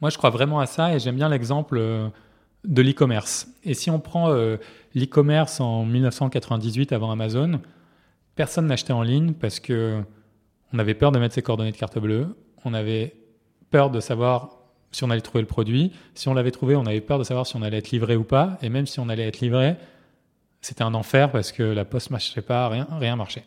Moi, 0.00 0.10
je 0.10 0.18
crois 0.18 0.30
vraiment 0.30 0.60
à 0.60 0.66
ça 0.66 0.94
et 0.94 0.98
j'aime 0.98 1.16
bien 1.16 1.28
l'exemple 1.28 1.78
euh, 1.78 2.08
de 2.64 2.82
l'e-commerce. 2.82 3.48
Et 3.62 3.74
si 3.74 3.90
on 3.90 3.98
prend 3.98 4.30
euh, 4.30 4.56
l'e-commerce 4.94 5.60
en 5.60 5.84
1998 5.84 6.92
avant 6.92 7.10
Amazon, 7.10 7.60
personne 8.34 8.66
n'achetait 8.66 8.92
en 8.92 9.02
ligne 9.02 9.32
parce 9.32 9.60
que 9.60 10.02
on 10.72 10.78
avait 10.78 10.94
peur 10.94 11.12
de 11.12 11.18
mettre 11.18 11.34
ses 11.34 11.42
coordonnées 11.42 11.70
de 11.70 11.76
carte 11.76 11.98
bleue, 11.98 12.36
on 12.64 12.74
avait 12.74 13.14
peur 13.70 13.90
de 13.90 14.00
savoir 14.00 14.63
si 14.94 15.02
on 15.02 15.10
allait 15.10 15.20
trouver 15.20 15.42
le 15.42 15.48
produit. 15.48 15.92
Si 16.14 16.28
on 16.28 16.34
l'avait 16.34 16.52
trouvé, 16.52 16.76
on 16.76 16.86
avait 16.86 17.00
peur 17.00 17.18
de 17.18 17.24
savoir 17.24 17.46
si 17.46 17.56
on 17.56 17.62
allait 17.62 17.78
être 17.78 17.90
livré 17.90 18.14
ou 18.14 18.22
pas. 18.22 18.58
Et 18.62 18.68
même 18.68 18.86
si 18.86 19.00
on 19.00 19.08
allait 19.08 19.26
être 19.26 19.40
livré, 19.40 19.74
c'était 20.60 20.84
un 20.84 20.94
enfer 20.94 21.32
parce 21.32 21.50
que 21.50 21.64
la 21.64 21.84
poste 21.84 22.10
ne 22.10 22.14
marchait 22.14 22.42
pas, 22.42 22.68
rien, 22.68 22.86
rien 22.92 23.16
marchait. 23.16 23.44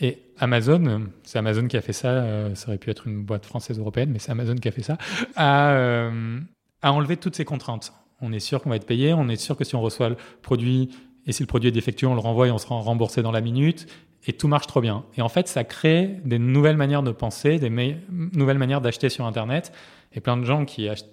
Et 0.00 0.18
Amazon, 0.38 1.06
c'est 1.24 1.38
Amazon 1.38 1.66
qui 1.66 1.78
a 1.78 1.80
fait 1.80 1.94
ça, 1.94 2.08
euh, 2.08 2.54
ça 2.54 2.68
aurait 2.68 2.78
pu 2.78 2.90
être 2.90 3.06
une 3.06 3.22
boîte 3.22 3.46
française 3.46 3.78
européenne, 3.78 4.10
mais 4.12 4.18
c'est 4.18 4.32
Amazon 4.32 4.54
qui 4.54 4.68
a 4.68 4.70
fait 4.70 4.82
ça, 4.82 4.98
a, 5.34 5.72
euh, 5.72 6.40
a 6.82 6.92
enlevé 6.92 7.16
toutes 7.16 7.36
ces 7.36 7.44
contraintes. 7.44 7.92
On 8.20 8.32
est 8.32 8.40
sûr 8.40 8.62
qu'on 8.62 8.70
va 8.70 8.76
être 8.76 8.86
payé, 8.86 9.14
on 9.14 9.28
est 9.28 9.36
sûr 9.36 9.56
que 9.56 9.64
si 9.64 9.74
on 9.76 9.80
reçoit 9.80 10.10
le 10.10 10.16
produit 10.42 10.90
et 11.26 11.32
si 11.32 11.42
le 11.42 11.46
produit 11.46 11.68
est 11.68 11.72
défectueux, 11.72 12.06
on 12.06 12.14
le 12.14 12.20
renvoie 12.20 12.48
et 12.48 12.50
on 12.50 12.58
sera 12.58 12.76
remboursé 12.76 13.22
dans 13.22 13.32
la 13.32 13.40
minute 13.40 13.86
et 14.26 14.32
tout 14.32 14.48
marche 14.48 14.66
trop 14.66 14.80
bien. 14.80 15.04
Et 15.16 15.22
en 15.22 15.28
fait, 15.28 15.48
ça 15.48 15.64
crée 15.64 16.20
des 16.24 16.38
nouvelles 16.38 16.76
manières 16.76 17.02
de 17.02 17.12
penser, 17.12 17.58
des 17.58 17.70
nouvelles 18.10 18.58
manières 18.58 18.80
d'acheter 18.80 19.08
sur 19.08 19.24
Internet 19.26 19.72
et 20.12 20.20
plein 20.20 20.36
de 20.36 20.44
gens 20.44 20.64
qui 20.64 20.88
achètent 20.88 21.08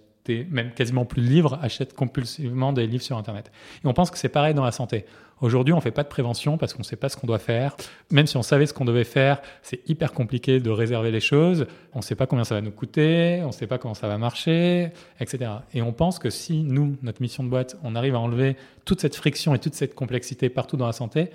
même 0.50 0.74
quasiment 0.74 1.06
plus 1.06 1.22
de 1.22 1.28
livres, 1.28 1.60
achètent 1.62 1.94
compulsivement 1.94 2.74
des 2.74 2.88
livres 2.88 3.04
sur 3.04 3.18
Internet. 3.18 3.52
Et 3.84 3.88
on 3.88 3.94
pense 3.94 4.12
que 4.12 4.18
c'est 4.18 4.30
pareil 4.30 4.54
dans 4.54 4.64
la 4.64 4.72
santé. 4.72 5.06
Aujourd'hui, 5.40 5.74
on 5.74 5.78
ne 5.78 5.82
fait 5.82 5.92
pas 5.92 6.04
de 6.04 6.08
prévention 6.08 6.58
parce 6.58 6.74
qu'on 6.74 6.80
ne 6.80 6.86
sait 6.86 6.96
pas 6.96 7.10
ce 7.10 7.18
qu'on 7.18 7.28
doit 7.28 7.40
faire. 7.40 7.78
Même 8.12 8.26
si 8.26 8.38
on 8.38 8.42
savait 8.42 8.66
ce 8.66 8.74
qu'on 8.74 8.86
devait 8.86 9.04
faire, 9.04 9.42
c'est 9.62 9.88
hyper 9.88 10.12
compliqué 10.12 10.60
de 10.60 10.70
réserver 10.72 11.12
les 11.12 11.20
choses. 11.20 11.68
On 11.94 12.00
ne 12.00 12.04
sait 12.04 12.16
pas 12.16 12.26
combien 12.26 12.44
ça 12.44 12.56
va 12.56 12.62
nous 12.62 12.72
coûter, 12.72 13.42
on 13.44 13.48
ne 13.48 13.52
sait 13.52 13.68
pas 13.68 13.78
comment 13.78 13.94
ça 13.94 14.08
va 14.08 14.18
marcher, 14.18 14.92
etc. 15.20 15.52
Et 15.74 15.82
on 15.82 15.94
pense 15.94 16.18
que 16.18 16.32
si 16.32 16.64
nous, 16.64 16.98
notre 17.04 17.22
mission 17.22 17.44
de 17.44 17.50
boîte, 17.50 17.78
on 17.84 17.96
arrive 17.96 18.16
à 18.16 18.20
enlever 18.20 18.58
toute 18.86 19.00
cette 19.00 19.16
friction 19.16 19.54
et 19.54 19.60
toute 19.60 19.76
cette 19.76 19.94
complexité 19.94 20.50
partout 20.50 20.76
dans 20.76 20.88
la 20.88 20.94
santé, 20.94 21.30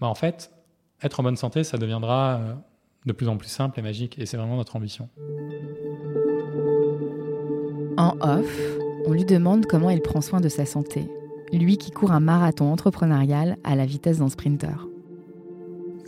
bah 0.00 0.08
en 0.08 0.14
fait, 0.14 0.50
être 1.02 1.20
en 1.20 1.22
bonne 1.22 1.36
santé, 1.36 1.64
ça 1.64 1.78
deviendra 1.78 2.36
euh, 2.36 2.54
de 3.06 3.12
plus 3.12 3.28
en 3.28 3.36
plus 3.36 3.48
simple 3.48 3.78
et 3.78 3.82
magique. 3.82 4.18
Et 4.18 4.26
c'est 4.26 4.36
vraiment 4.36 4.56
notre 4.56 4.76
ambition. 4.76 5.08
En 7.96 8.14
off, 8.20 8.58
on 9.06 9.12
lui 9.12 9.24
demande 9.24 9.66
comment 9.66 9.90
il 9.90 10.00
prend 10.00 10.20
soin 10.20 10.40
de 10.40 10.48
sa 10.48 10.66
santé 10.66 11.08
lui 11.56 11.78
qui 11.78 11.90
court 11.90 12.12
un 12.12 12.20
marathon 12.20 12.70
entrepreneurial 12.70 13.56
à 13.64 13.74
la 13.76 13.86
vitesse 13.86 14.18
d'un 14.18 14.28
sprinter 14.28 14.86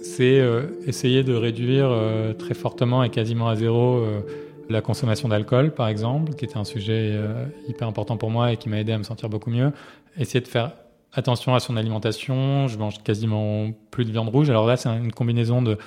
C'est 0.02 0.38
euh, 0.40 0.78
essayer 0.86 1.22
de 1.22 1.34
réduire 1.34 1.88
euh, 1.90 2.34
très 2.34 2.54
fortement 2.54 3.02
et 3.02 3.10
quasiment 3.10 3.48
à 3.48 3.56
zéro 3.56 3.96
euh, 3.96 4.20
la 4.68 4.82
consommation 4.82 5.28
d'alcool, 5.28 5.72
par 5.72 5.88
exemple, 5.88 6.34
qui 6.34 6.44
était 6.44 6.58
un 6.58 6.64
sujet 6.64 7.18
hyper 7.66 7.88
important 7.88 8.16
pour 8.16 8.30
moi 8.30 8.52
et 8.52 8.56
qui 8.56 8.68
m'a 8.68 8.78
aidé 8.78 8.92
à 8.92 8.98
me 8.98 9.02
sentir 9.02 9.28
beaucoup 9.28 9.50
mieux. 9.50 9.72
Essayer 10.16 10.40
de 10.40 10.46
faire 10.46 10.74
attention 11.12 11.54
à 11.54 11.60
son 11.60 11.76
alimentation. 11.76 12.68
Je 12.68 12.78
mange 12.78 13.02
quasiment 13.02 13.70
plus 13.90 14.04
de 14.04 14.10
viande 14.10 14.28
rouge. 14.28 14.50
Alors 14.50 14.66
là, 14.66 14.76
c'est 14.76 14.88
une 14.88 15.12
combinaison 15.12 15.62
de, 15.62 15.78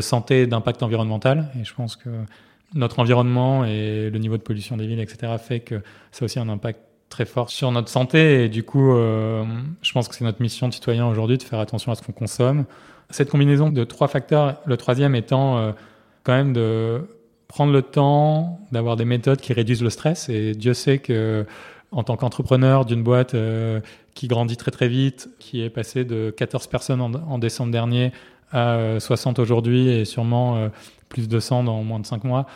santé 0.00 0.42
et 0.42 0.46
d'impact 0.46 0.82
environnemental. 0.82 1.50
Et 1.60 1.64
je 1.64 1.74
pense 1.74 1.96
que 1.96 2.10
notre 2.74 2.98
environnement 2.98 3.64
et 3.64 4.10
le 4.10 4.18
niveau 4.18 4.36
de 4.36 4.42
pollution 4.42 4.76
des 4.76 4.86
villes, 4.86 5.00
etc., 5.00 5.32
fait 5.38 5.60
que 5.60 5.82
ça 6.12 6.22
a 6.22 6.26
aussi 6.26 6.38
un 6.38 6.48
impact 6.48 6.80
très 7.08 7.24
fort 7.24 7.50
sur 7.50 7.72
notre 7.72 7.88
santé. 7.88 8.44
Et 8.44 8.48
du 8.48 8.62
coup, 8.62 8.92
euh, 8.92 9.44
je 9.82 9.92
pense 9.92 10.08
que 10.08 10.14
c'est 10.14 10.24
notre 10.24 10.42
mission 10.42 10.68
de 10.68 10.74
citoyen 10.74 11.06
aujourd'hui 11.06 11.38
de 11.38 11.42
faire 11.42 11.58
attention 11.58 11.90
à 11.92 11.94
ce 11.94 12.02
qu'on 12.02 12.12
consomme. 12.12 12.64
Cette 13.10 13.30
combinaison 13.30 13.70
de 13.70 13.84
trois 13.84 14.08
facteurs, 14.08 14.60
le 14.66 14.76
troisième 14.76 15.14
étant 15.14 15.56
euh, 15.56 15.72
quand 16.24 16.34
même 16.34 16.52
de 16.52 17.08
prendre 17.48 17.72
le 17.72 17.80
temps 17.80 18.60
d'avoir 18.70 18.96
des 18.96 19.06
méthodes 19.06 19.40
qui 19.40 19.54
réduisent 19.54 19.82
le 19.82 19.88
stress. 19.88 20.28
Et 20.28 20.52
Dieu 20.52 20.74
sait 20.74 20.98
que 20.98 21.46
en 21.90 22.02
tant 22.02 22.16
qu'entrepreneur 22.16 22.84
d'une 22.84 23.02
boîte 23.02 23.34
euh, 23.34 23.80
qui 24.14 24.28
grandit 24.28 24.56
très 24.56 24.70
très 24.70 24.88
vite, 24.88 25.30
qui 25.38 25.62
est 25.62 25.70
passé 25.70 26.04
de 26.04 26.30
14 26.36 26.66
personnes 26.66 27.00
en, 27.00 27.38
décembre 27.38 27.72
dernier 27.72 28.12
à 28.52 28.98
60 28.98 29.38
aujourd'hui 29.38 29.88
et 29.88 30.04
sûrement 30.04 30.70
plus 31.08 31.28
de 31.28 31.40
100 31.40 31.64
dans 31.64 31.82
moins 31.82 32.00
de 32.00 32.06
5 32.06 32.24
mois, 32.24 32.46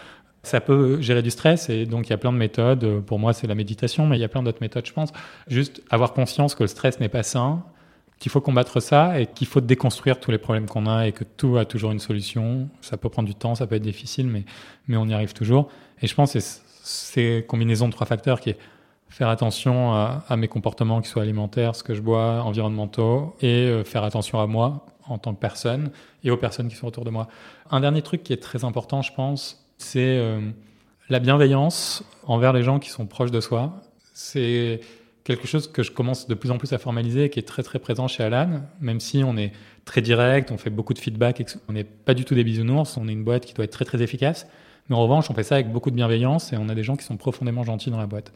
ça 0.42 0.60
peut 0.60 1.00
gérer 1.00 1.22
du 1.22 1.30
stress 1.30 1.68
et 1.70 1.86
donc 1.86 2.08
il 2.08 2.10
y 2.10 2.12
a 2.12 2.18
plein 2.18 2.32
de 2.32 2.38
méthodes. 2.38 3.00
Pour 3.06 3.18
moi, 3.18 3.32
c'est 3.32 3.46
la 3.46 3.54
méditation, 3.54 4.06
mais 4.06 4.16
il 4.16 4.20
y 4.20 4.24
a 4.24 4.28
plein 4.28 4.42
d'autres 4.42 4.60
méthodes, 4.60 4.86
je 4.86 4.92
pense. 4.92 5.12
Juste 5.46 5.82
avoir 5.90 6.12
conscience 6.12 6.54
que 6.54 6.64
le 6.64 6.68
stress 6.68 6.98
n'est 6.98 7.08
pas 7.08 7.22
sain, 7.22 7.62
qu'il 8.18 8.30
faut 8.30 8.40
combattre 8.40 8.80
ça 8.80 9.20
et 9.20 9.26
qu'il 9.26 9.46
faut 9.46 9.60
déconstruire 9.60 10.20
tous 10.20 10.30
les 10.30 10.38
problèmes 10.38 10.66
qu'on 10.66 10.86
a 10.86 11.06
et 11.06 11.12
que 11.12 11.24
tout 11.24 11.56
a 11.58 11.64
toujours 11.64 11.92
une 11.92 12.00
solution. 12.00 12.68
Ça 12.80 12.96
peut 12.96 13.08
prendre 13.08 13.28
du 13.28 13.34
temps, 13.34 13.54
ça 13.54 13.66
peut 13.66 13.76
être 13.76 13.82
difficile, 13.82 14.26
mais, 14.26 14.44
mais 14.88 14.96
on 14.96 15.06
y 15.06 15.14
arrive 15.14 15.32
toujours. 15.32 15.68
Et 16.00 16.06
je 16.06 16.14
pense 16.14 16.32
que 16.32 16.40
c'est 16.40 16.62
ces 16.84 17.44
combinaisons 17.46 17.86
de 17.86 17.92
trois 17.92 18.06
facteurs 18.06 18.40
qui 18.40 18.50
est 18.50 18.58
faire 19.12 19.28
attention 19.28 19.92
à, 19.92 20.36
mes 20.38 20.48
comportements, 20.48 21.02
qu'ils 21.02 21.10
soient 21.10 21.22
alimentaires, 21.22 21.76
ce 21.76 21.84
que 21.84 21.94
je 21.94 22.00
bois, 22.00 22.42
environnementaux, 22.42 23.36
et 23.42 23.66
euh, 23.66 23.84
faire 23.84 24.04
attention 24.04 24.40
à 24.40 24.46
moi 24.46 24.86
en 25.06 25.18
tant 25.18 25.34
que 25.34 25.38
personne 25.38 25.90
et 26.24 26.30
aux 26.30 26.38
personnes 26.38 26.68
qui 26.68 26.76
sont 26.76 26.86
autour 26.86 27.04
de 27.04 27.10
moi. 27.10 27.28
Un 27.70 27.80
dernier 27.80 28.00
truc 28.00 28.22
qui 28.22 28.32
est 28.32 28.42
très 28.42 28.64
important, 28.64 29.02
je 29.02 29.12
pense, 29.12 29.68
c'est 29.76 30.16
euh, 30.18 30.40
la 31.10 31.18
bienveillance 31.18 32.04
envers 32.24 32.54
les 32.54 32.62
gens 32.62 32.78
qui 32.78 32.88
sont 32.88 33.04
proches 33.04 33.30
de 33.30 33.40
soi. 33.40 33.82
C'est 34.14 34.80
quelque 35.24 35.46
chose 35.46 35.70
que 35.70 35.82
je 35.82 35.90
commence 35.90 36.26
de 36.26 36.34
plus 36.34 36.50
en 36.50 36.56
plus 36.56 36.72
à 36.72 36.78
formaliser 36.78 37.24
et 37.24 37.30
qui 37.30 37.38
est 37.38 37.46
très 37.46 37.62
très 37.62 37.78
présent 37.78 38.08
chez 38.08 38.22
Alan, 38.22 38.62
même 38.80 38.98
si 38.98 39.22
on 39.24 39.36
est 39.36 39.52
très 39.84 40.00
direct, 40.00 40.50
on 40.50 40.56
fait 40.56 40.70
beaucoup 40.70 40.94
de 40.94 40.98
feedback, 40.98 41.40
et 41.40 41.46
on 41.68 41.74
n'est 41.74 41.84
pas 41.84 42.14
du 42.14 42.24
tout 42.24 42.34
des 42.34 42.44
bisounours, 42.44 42.96
on 42.96 43.06
est 43.08 43.12
une 43.12 43.24
boîte 43.24 43.44
qui 43.44 43.52
doit 43.52 43.66
être 43.66 43.72
très 43.72 43.84
très 43.84 44.00
efficace. 44.00 44.46
Mais 44.88 44.96
en 44.96 45.02
revanche, 45.02 45.30
on 45.30 45.34
fait 45.34 45.42
ça 45.42 45.56
avec 45.56 45.70
beaucoup 45.70 45.90
de 45.90 45.96
bienveillance 45.96 46.52
et 46.52 46.56
on 46.56 46.68
a 46.70 46.74
des 46.74 46.82
gens 46.82 46.96
qui 46.96 47.04
sont 47.04 47.16
profondément 47.18 47.62
gentils 47.62 47.90
dans 47.90 47.98
la 47.98 48.06
boîte. 48.06 48.32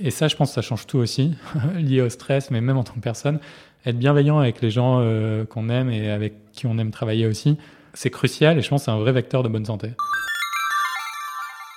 Et 0.00 0.10
ça, 0.10 0.26
je 0.28 0.34
pense 0.34 0.50
que 0.50 0.54
ça 0.54 0.62
change 0.62 0.86
tout 0.86 0.98
aussi, 0.98 1.34
lié 1.76 2.00
au 2.00 2.08
stress, 2.08 2.50
mais 2.50 2.60
même 2.60 2.76
en 2.76 2.84
tant 2.84 2.94
que 2.94 3.00
personne. 3.00 3.38
Être 3.86 3.98
bienveillant 3.98 4.38
avec 4.38 4.60
les 4.60 4.70
gens 4.70 5.00
euh, 5.00 5.44
qu'on 5.44 5.68
aime 5.68 5.90
et 5.90 6.10
avec 6.10 6.50
qui 6.52 6.66
on 6.66 6.78
aime 6.78 6.90
travailler 6.90 7.26
aussi, 7.26 7.58
c'est 7.92 8.10
crucial 8.10 8.58
et 8.58 8.62
je 8.62 8.68
pense 8.68 8.82
que 8.82 8.84
c'est 8.86 8.90
un 8.90 8.98
vrai 8.98 9.12
vecteur 9.12 9.42
de 9.42 9.48
bonne 9.48 9.64
santé. 9.64 9.90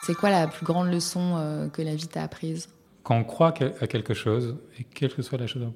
C'est 0.03 0.15
quoi 0.15 0.29
la 0.29 0.47
plus 0.47 0.65
grande 0.65 0.91
leçon 0.91 1.35
euh, 1.37 1.67
que 1.67 1.81
la 1.81 1.95
vie 1.95 2.07
t'a 2.07 2.23
apprise? 2.23 2.69
Quand 3.03 3.17
on 3.17 3.23
croit 3.23 3.53
à 3.81 3.87
quelque 3.87 4.13
chose, 4.13 4.57
et 4.79 4.83
quelle 4.83 5.13
que 5.13 5.21
soit 5.21 5.37
la 5.37 5.47
chose 5.47 5.67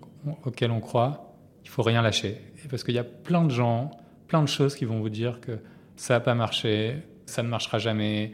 auquel 0.44 0.72
on 0.72 0.80
croit, 0.80 1.36
il 1.64 1.70
faut 1.70 1.84
rien 1.84 2.02
lâcher. 2.02 2.42
parce 2.70 2.84
qu'il 2.84 2.96
y 2.96 3.00
a 3.00 3.04
plein 3.04 3.44
de 3.44 3.52
gens, 3.52 3.92
plein 4.28 4.42
de 4.42 4.48
choses 4.48 4.76
qui 4.76 4.86
vont 4.86 5.00
vous 5.00 5.10
dire 5.10 5.40
que 5.42 5.60
ça 5.96 6.16
n'a 6.16 6.20
pas 6.22 6.34
marché, 6.34 6.96
ça 7.26 7.44
ne 7.44 7.48
marchera 7.48 7.78
jamais, 7.78 8.32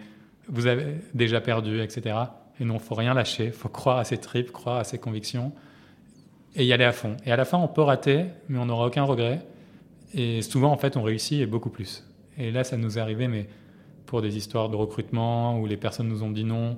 vous 0.48 0.68
avez 0.68 0.98
déjà 1.14 1.42
perdu, 1.42 1.82
etc. 1.82 2.16
Et 2.60 2.66
non, 2.66 2.80
faut 2.80 2.96
rien 2.96 3.14
lâcher, 3.14 3.52
faut 3.52 3.70
croire 3.70 3.98
à 3.98 4.04
ses 4.04 4.18
tripes, 4.18 4.52
croire 4.52 4.78
à 4.78 4.84
ses 4.84 4.98
convictions 4.98 5.52
et 6.56 6.66
y 6.66 6.74
aller 6.74 6.84
à 6.84 6.92
fond. 6.92 7.16
Et 7.26 7.32
à 7.32 7.36
la 7.36 7.46
fin, 7.46 7.58
on 7.58 7.68
peut 7.68 7.82
rater, 7.82 8.26
mais 8.50 8.58
on 8.58 8.66
n'aura 8.66 8.88
aucun 8.88 9.04
regret. 9.04 9.46
Et 10.14 10.42
souvent, 10.42 10.72
en 10.72 10.78
fait, 10.78 10.98
on 10.98 11.04
réussit 11.04 11.40
et 11.42 11.46
beaucoup 11.46 11.70
plus. 11.70 12.04
Et 12.38 12.52
là, 12.52 12.64
ça 12.64 12.78
nous 12.78 12.98
est 12.98 13.02
arrivé, 13.02 13.28
mais 13.28 13.48
pour 14.06 14.22
des 14.22 14.38
histoires 14.38 14.70
de 14.70 14.76
recrutement 14.76 15.60
où 15.60 15.66
les 15.66 15.78
personnes 15.78 16.08
nous 16.08 16.24
ont 16.24 16.32
dit 16.32 16.46
non, 16.46 16.78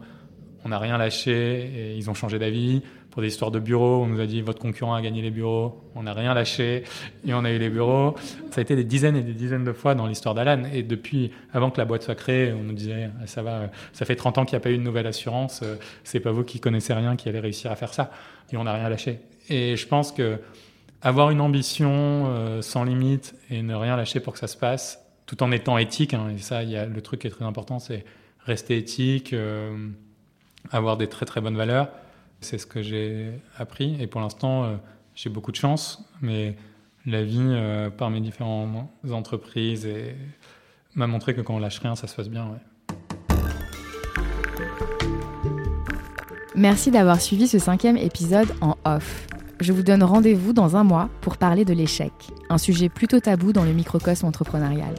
on 0.66 0.70
n'a 0.70 0.80
rien 0.80 0.98
lâché 0.98 1.32
et 1.32 1.96
ils 1.96 2.10
ont 2.10 2.14
changé 2.14 2.40
d'avis. 2.40 2.82
Pour 3.12 3.24
des 3.24 3.30
histoires 3.30 3.50
de 3.50 3.60
bureaux, 3.60 4.04
on 4.04 4.08
nous 4.08 4.20
a 4.20 4.28
dit 4.28 4.42
votre 4.42 4.60
concurrent 4.60 4.94
a 4.94 5.02
gagné 5.02 5.22
les 5.24 5.32
bureaux, 5.32 5.82
on 5.96 6.04
n'a 6.04 6.14
rien 6.14 6.34
lâché 6.36 6.84
et 7.26 7.34
on 7.34 7.44
a 7.44 7.52
eu 7.52 7.58
les 7.58 7.70
bureaux. 7.70 8.16
Ça 8.52 8.60
a 8.60 8.62
été 8.62 8.76
des 8.76 8.84
dizaines 8.84 9.16
et 9.16 9.24
des 9.24 9.34
dizaines 9.34 9.64
de 9.64 9.74
fois 9.74 9.96
dans 9.96 10.06
l'histoire 10.06 10.36
d'Alan. 10.36 10.64
Et 10.72 10.84
depuis, 10.84 11.32
avant 11.52 11.72
que 11.72 11.80
la 11.80 11.86
boîte 11.86 12.04
soit 12.04 12.16
créée, 12.16 12.54
on 12.54 12.64
nous 12.64 12.74
disait 12.74 13.10
ah, 13.22 13.26
ça 13.26 13.42
va, 13.42 13.72
ça 13.94 14.06
fait 14.06 14.16
30 14.16 14.38
ans 14.38 14.46
qu'il 14.46 14.56
n'y 14.56 14.58
a 14.58 14.60
pas 14.62 14.70
eu 14.70 14.76
une 14.76 14.84
nouvelle 14.84 15.08
assurance, 15.08 15.62
euh, 15.64 15.76
c'est 16.04 16.20
pas 16.20 16.32
vous 16.32 16.44
qui 16.44 16.60
connaissez 16.60 16.94
rien 16.94 17.16
qui 17.16 17.28
allez 17.30 17.40
réussir 17.40 17.72
à 17.72 17.76
faire 17.76 17.94
ça. 17.94 18.12
Et 18.52 18.58
on 18.58 18.64
n'a 18.64 18.74
rien 18.74 18.90
lâché. 18.90 19.20
Et 19.50 19.76
je 19.76 19.88
pense 19.88 20.12
que 20.12 20.40
avoir 21.02 21.30
une 21.30 21.42
ambition 21.42 21.92
euh, 22.28 22.62
sans 22.62 22.84
limite 22.84 23.36
et 23.50 23.62
ne 23.62 23.74
rien 23.74 23.96
lâcher 23.96 24.20
pour 24.20 24.34
que 24.34 24.40
ça 24.40 24.48
se 24.48 24.58
passe, 24.58 25.04
tout 25.26 25.42
en 25.44 25.52
étant 25.52 25.78
éthique. 25.78 26.14
Hein, 26.14 26.30
et 26.36 26.38
ça, 26.40 26.64
y 26.64 26.76
a 26.76 26.86
le 26.86 27.02
truc 27.02 27.22
qui 27.22 27.28
est 27.28 27.32
très 27.32 27.46
important, 27.46 27.80
c'est 27.80 28.04
rester 28.46 28.78
éthique, 28.78 29.34
euh, 29.34 29.90
avoir 30.72 30.98
des 30.98 31.08
très 31.08 31.26
très 31.26 31.42
bonnes 31.42 31.58
valeurs. 31.58 31.90
C'est 32.42 32.58
ce 32.58 32.66
que 32.66 32.82
j'ai 32.82 33.32
appris. 33.58 33.98
Et 34.02 34.08
pour 34.08 34.22
l'instant, 34.22 34.64
euh, 34.64 34.76
j'ai 35.16 35.30
beaucoup 35.30 35.52
de 35.52 35.58
chance, 35.58 36.10
mais 36.22 36.56
la 37.06 37.24
vie, 37.24 37.40
euh, 37.40 37.90
par 37.90 38.10
mes 38.10 38.22
différentes 38.22 38.90
entreprises, 39.12 39.88
m'a 40.96 41.08
montré 41.08 41.34
que 41.34 41.42
quand 41.42 41.56
on 41.56 41.60
lâche 41.60 41.80
rien, 41.80 41.96
ça 41.96 42.08
se 42.08 42.16
passe 42.16 42.30
bien. 42.30 42.60
Merci 46.56 46.92
d'avoir 46.92 47.22
suivi 47.22 47.48
ce 47.48 47.60
cinquième 47.60 47.98
épisode 47.98 48.50
en 48.62 48.76
off 48.86 49.28
je 49.62 49.74
vous 49.74 49.84
donne 49.84 50.04
rendez-vous 50.04 50.54
dans 50.54 50.78
un 50.78 50.84
mois 50.84 51.10
pour 51.22 51.38
parler 51.38 51.66
de 51.66 51.74
l'échec, 51.74 52.14
un 52.50 52.58
sujet 52.58 52.88
plutôt 52.88 53.20
tabou 53.20 53.52
dans 53.52 53.66
le 53.66 53.74
microcosme 53.74 54.26
entrepreneurial. 54.26 54.96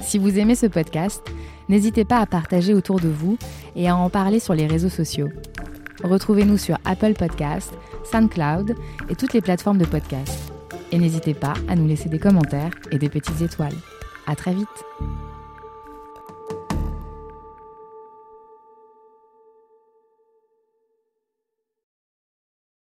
Si 0.00 0.18
vous 0.18 0.38
aimez 0.38 0.54
ce 0.54 0.66
podcast, 0.66 1.22
n'hésitez 1.68 2.04
pas 2.04 2.18
à 2.18 2.26
partager 2.26 2.74
autour 2.74 3.00
de 3.00 3.08
vous 3.08 3.38
et 3.76 3.88
à 3.88 3.96
en 3.96 4.10
parler 4.10 4.40
sur 4.40 4.54
les 4.54 4.66
réseaux 4.66 4.88
sociaux. 4.88 5.28
Retrouvez-nous 6.02 6.58
sur 6.58 6.78
Apple 6.84 7.14
Podcasts, 7.14 7.74
SoundCloud 8.10 8.74
et 9.08 9.14
toutes 9.14 9.32
les 9.32 9.40
plateformes 9.40 9.78
de 9.78 9.86
podcast. 9.86 10.52
Et 10.92 10.98
n'hésitez 10.98 11.34
pas 11.34 11.54
à 11.68 11.76
nous 11.76 11.86
laisser 11.86 12.08
des 12.08 12.18
commentaires 12.18 12.72
et 12.90 12.98
des 12.98 13.08
petites 13.08 13.40
étoiles. 13.40 13.76
À 14.26 14.36
très 14.36 14.54
vite! 14.54 15.23